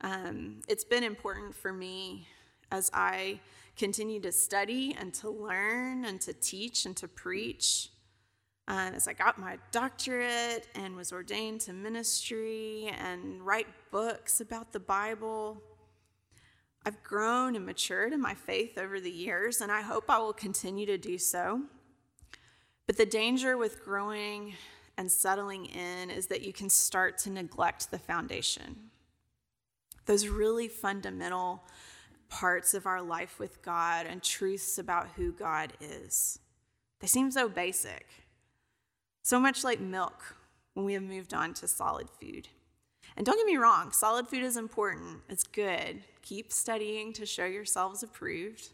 Um, 0.00 0.62
it's 0.68 0.84
been 0.84 1.04
important 1.04 1.54
for 1.54 1.72
me 1.72 2.26
as 2.70 2.90
I 2.92 3.40
continue 3.76 4.20
to 4.20 4.32
study 4.32 4.96
and 4.98 5.12
to 5.14 5.30
learn 5.30 6.04
and 6.04 6.20
to 6.22 6.32
teach 6.32 6.86
and 6.86 6.96
to 6.96 7.08
preach. 7.08 7.90
Uh, 8.68 8.90
as 8.94 9.08
I 9.08 9.12
got 9.12 9.38
my 9.38 9.58
doctorate 9.72 10.68
and 10.74 10.94
was 10.96 11.12
ordained 11.12 11.60
to 11.62 11.72
ministry 11.72 12.94
and 12.98 13.44
write 13.44 13.66
books 13.90 14.40
about 14.40 14.72
the 14.72 14.80
Bible, 14.80 15.60
I've 16.86 17.02
grown 17.02 17.56
and 17.56 17.66
matured 17.66 18.12
in 18.12 18.20
my 18.20 18.34
faith 18.34 18.78
over 18.78 19.00
the 19.00 19.10
years, 19.10 19.60
and 19.60 19.70
I 19.70 19.82
hope 19.82 20.04
I 20.08 20.18
will 20.18 20.32
continue 20.32 20.86
to 20.86 20.98
do 20.98 21.18
so. 21.18 21.62
But 22.86 22.96
the 22.96 23.06
danger 23.06 23.56
with 23.56 23.84
growing 23.84 24.54
and 24.96 25.10
settling 25.10 25.66
in 25.66 26.10
is 26.10 26.26
that 26.26 26.42
you 26.42 26.52
can 26.52 26.68
start 26.68 27.18
to 27.18 27.30
neglect 27.30 27.90
the 27.90 27.98
foundation. 27.98 28.76
Those 30.06 30.28
really 30.28 30.68
fundamental 30.68 31.64
parts 32.28 32.74
of 32.74 32.86
our 32.86 33.02
life 33.02 33.38
with 33.38 33.62
God 33.62 34.06
and 34.06 34.22
truths 34.22 34.78
about 34.78 35.08
who 35.16 35.32
God 35.32 35.72
is. 35.80 36.38
They 37.00 37.06
seem 37.06 37.30
so 37.30 37.48
basic. 37.48 38.06
So 39.22 39.38
much 39.38 39.64
like 39.64 39.80
milk 39.80 40.36
when 40.74 40.84
we 40.86 40.94
have 40.94 41.02
moved 41.02 41.34
on 41.34 41.54
to 41.54 41.68
solid 41.68 42.08
food. 42.08 42.48
And 43.16 43.26
don't 43.26 43.36
get 43.36 43.46
me 43.46 43.56
wrong, 43.56 43.92
solid 43.92 44.28
food 44.28 44.42
is 44.42 44.56
important, 44.56 45.20
it's 45.28 45.44
good. 45.44 46.02
Keep 46.22 46.52
studying 46.52 47.12
to 47.14 47.26
show 47.26 47.44
yourselves 47.44 48.02
approved. 48.02 48.70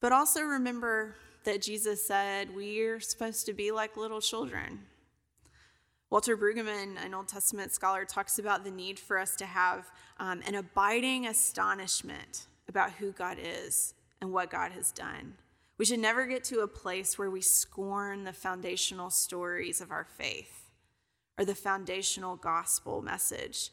But 0.00 0.12
also 0.12 0.42
remember 0.42 1.14
that 1.44 1.62
Jesus 1.62 2.06
said 2.06 2.54
we're 2.54 3.00
supposed 3.00 3.46
to 3.46 3.52
be 3.52 3.70
like 3.70 3.96
little 3.96 4.20
children. 4.20 4.80
Walter 6.10 6.36
Brueggemann, 6.36 7.02
an 7.02 7.14
Old 7.14 7.28
Testament 7.28 7.72
scholar, 7.72 8.04
talks 8.04 8.38
about 8.38 8.64
the 8.64 8.70
need 8.70 8.98
for 8.98 9.18
us 9.18 9.34
to 9.36 9.46
have 9.46 9.90
um, 10.20 10.42
an 10.46 10.54
abiding 10.54 11.26
astonishment 11.26 12.46
about 12.68 12.92
who 12.92 13.12
God 13.12 13.38
is 13.40 13.94
and 14.20 14.32
what 14.32 14.50
God 14.50 14.72
has 14.72 14.92
done. 14.92 15.34
We 15.78 15.86
should 15.86 16.00
never 16.00 16.26
get 16.26 16.44
to 16.44 16.60
a 16.60 16.68
place 16.68 17.18
where 17.18 17.30
we 17.30 17.40
scorn 17.40 18.24
the 18.24 18.32
foundational 18.32 19.10
stories 19.10 19.80
of 19.80 19.90
our 19.90 20.04
faith 20.04 20.70
or 21.38 21.44
the 21.44 21.54
foundational 21.54 22.36
gospel 22.36 23.02
message 23.02 23.70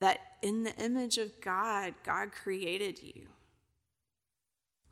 that 0.00 0.18
in 0.42 0.64
the 0.64 0.76
image 0.82 1.16
of 1.16 1.40
God, 1.40 1.94
God 2.04 2.32
created 2.32 3.00
you, 3.00 3.28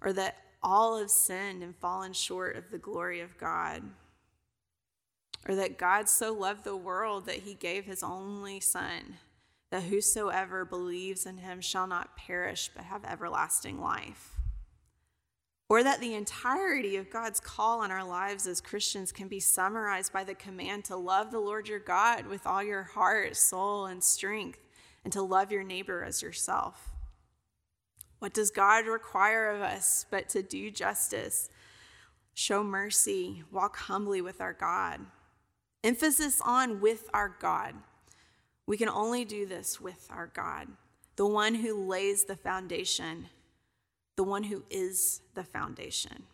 or 0.00 0.12
that 0.12 0.36
all 0.62 0.98
have 0.98 1.10
sinned 1.10 1.62
and 1.62 1.76
fallen 1.76 2.12
short 2.12 2.56
of 2.56 2.70
the 2.70 2.78
glory 2.78 3.20
of 3.20 3.38
God, 3.38 3.82
or 5.48 5.54
that 5.54 5.78
God 5.78 6.08
so 6.08 6.32
loved 6.32 6.64
the 6.64 6.76
world 6.76 7.26
that 7.26 7.36
he 7.36 7.54
gave 7.54 7.84
his 7.84 8.02
only 8.02 8.60
Son, 8.60 9.16
that 9.70 9.84
whosoever 9.84 10.64
believes 10.64 11.26
in 11.26 11.38
him 11.38 11.60
shall 11.60 11.86
not 11.86 12.16
perish 12.16 12.70
but 12.74 12.84
have 12.84 13.04
everlasting 13.04 13.80
life. 13.80 14.36
Or 15.68 15.84
that 15.84 16.00
the 16.00 16.14
entirety 16.14 16.96
of 16.96 17.10
God's 17.10 17.38
call 17.38 17.80
on 17.80 17.92
our 17.92 18.02
lives 18.02 18.48
as 18.48 18.60
Christians 18.60 19.12
can 19.12 19.28
be 19.28 19.38
summarized 19.38 20.12
by 20.12 20.24
the 20.24 20.34
command 20.34 20.84
to 20.86 20.96
love 20.96 21.30
the 21.30 21.38
Lord 21.38 21.68
your 21.68 21.78
God 21.78 22.26
with 22.26 22.44
all 22.44 22.62
your 22.62 22.82
heart, 22.82 23.36
soul, 23.36 23.86
and 23.86 24.02
strength, 24.02 24.58
and 25.04 25.12
to 25.12 25.22
love 25.22 25.52
your 25.52 25.62
neighbor 25.62 26.02
as 26.02 26.22
yourself. 26.22 26.90
What 28.20 28.34
does 28.34 28.50
God 28.50 28.86
require 28.86 29.50
of 29.50 29.62
us 29.62 30.06
but 30.10 30.28
to 30.30 30.42
do 30.42 30.70
justice, 30.70 31.50
show 32.34 32.62
mercy, 32.62 33.42
walk 33.50 33.76
humbly 33.76 34.20
with 34.20 34.40
our 34.40 34.52
God? 34.52 35.00
Emphasis 35.82 36.40
on 36.44 36.80
with 36.80 37.08
our 37.12 37.34
God. 37.40 37.74
We 38.66 38.76
can 38.76 38.90
only 38.90 39.24
do 39.24 39.46
this 39.46 39.80
with 39.80 40.06
our 40.10 40.28
God, 40.28 40.68
the 41.16 41.26
one 41.26 41.54
who 41.54 41.86
lays 41.86 42.24
the 42.24 42.36
foundation, 42.36 43.26
the 44.16 44.22
one 44.22 44.44
who 44.44 44.64
is 44.70 45.22
the 45.34 45.42
foundation. 45.42 46.24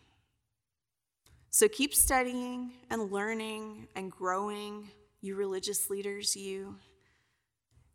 So 1.51 1.69
keep 1.69 1.95
studying 1.95 2.73
and 2.91 3.13
learning 3.13 3.87
and 3.95 4.11
growing, 4.11 4.91
you 5.21 5.37
religious 5.37 5.89
leaders, 5.89 6.37
you. 6.37 6.77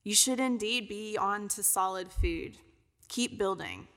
You 0.04 0.16
should 0.16 0.40
indeed 0.40 0.88
be 0.88 1.18
on 1.18 1.50
to 1.50 1.62
solid 1.62 2.12
food. 2.12 2.58
Keep 3.12 3.38
building. 3.38 3.90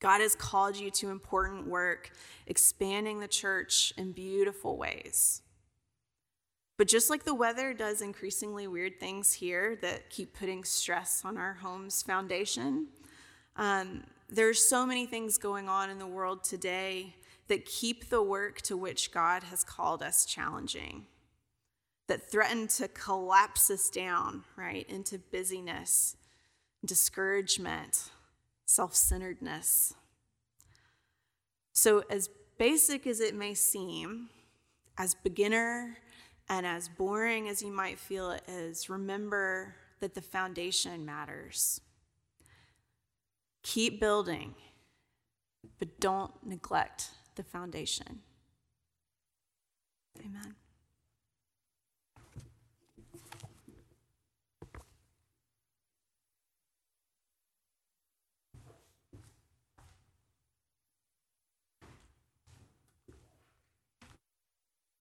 God 0.00 0.22
has 0.22 0.34
called 0.34 0.74
you 0.74 0.90
to 0.92 1.10
important 1.10 1.66
work, 1.66 2.10
expanding 2.46 3.20
the 3.20 3.28
church 3.28 3.92
in 3.98 4.12
beautiful 4.12 4.78
ways. 4.78 5.42
But 6.78 6.88
just 6.88 7.10
like 7.10 7.24
the 7.24 7.34
weather 7.34 7.74
does 7.74 8.00
increasingly 8.00 8.66
weird 8.66 8.98
things 8.98 9.34
here 9.34 9.76
that 9.82 10.08
keep 10.08 10.32
putting 10.32 10.64
stress 10.64 11.26
on 11.26 11.36
our 11.36 11.52
home's 11.52 12.02
foundation, 12.02 12.86
um, 13.56 14.04
there's 14.30 14.66
so 14.66 14.86
many 14.86 15.04
things 15.04 15.36
going 15.36 15.68
on 15.68 15.90
in 15.90 15.98
the 15.98 16.06
world 16.06 16.42
today 16.42 17.16
that 17.48 17.66
keep 17.66 18.08
the 18.08 18.22
work 18.22 18.62
to 18.62 18.78
which 18.78 19.12
God 19.12 19.42
has 19.42 19.62
called 19.62 20.02
us 20.02 20.24
challenging, 20.24 21.04
that 22.08 22.30
threaten 22.30 22.66
to 22.68 22.88
collapse 22.88 23.70
us 23.70 23.90
down, 23.90 24.44
right, 24.56 24.88
into 24.88 25.18
busyness 25.18 26.16
discouragement, 26.84 28.10
self 28.66 28.94
centeredness. 28.94 29.94
So, 31.72 32.04
as 32.10 32.28
basic 32.58 33.06
as 33.06 33.20
it 33.20 33.34
may 33.34 33.54
seem, 33.54 34.28
as 34.98 35.14
beginner 35.14 35.96
and 36.48 36.66
as 36.66 36.88
boring 36.88 37.48
as 37.48 37.62
you 37.62 37.72
might 37.72 37.98
feel 37.98 38.30
it 38.32 38.42
is, 38.48 38.90
remember 38.90 39.74
that 40.00 40.14
the 40.14 40.20
foundation 40.20 41.04
matters. 41.04 41.80
Keep 43.62 44.00
building, 44.00 44.54
but 45.78 46.00
don't 46.00 46.32
neglect 46.44 47.10
the 47.36 47.42
foundation. 47.42 48.20
Amen. 50.18 50.56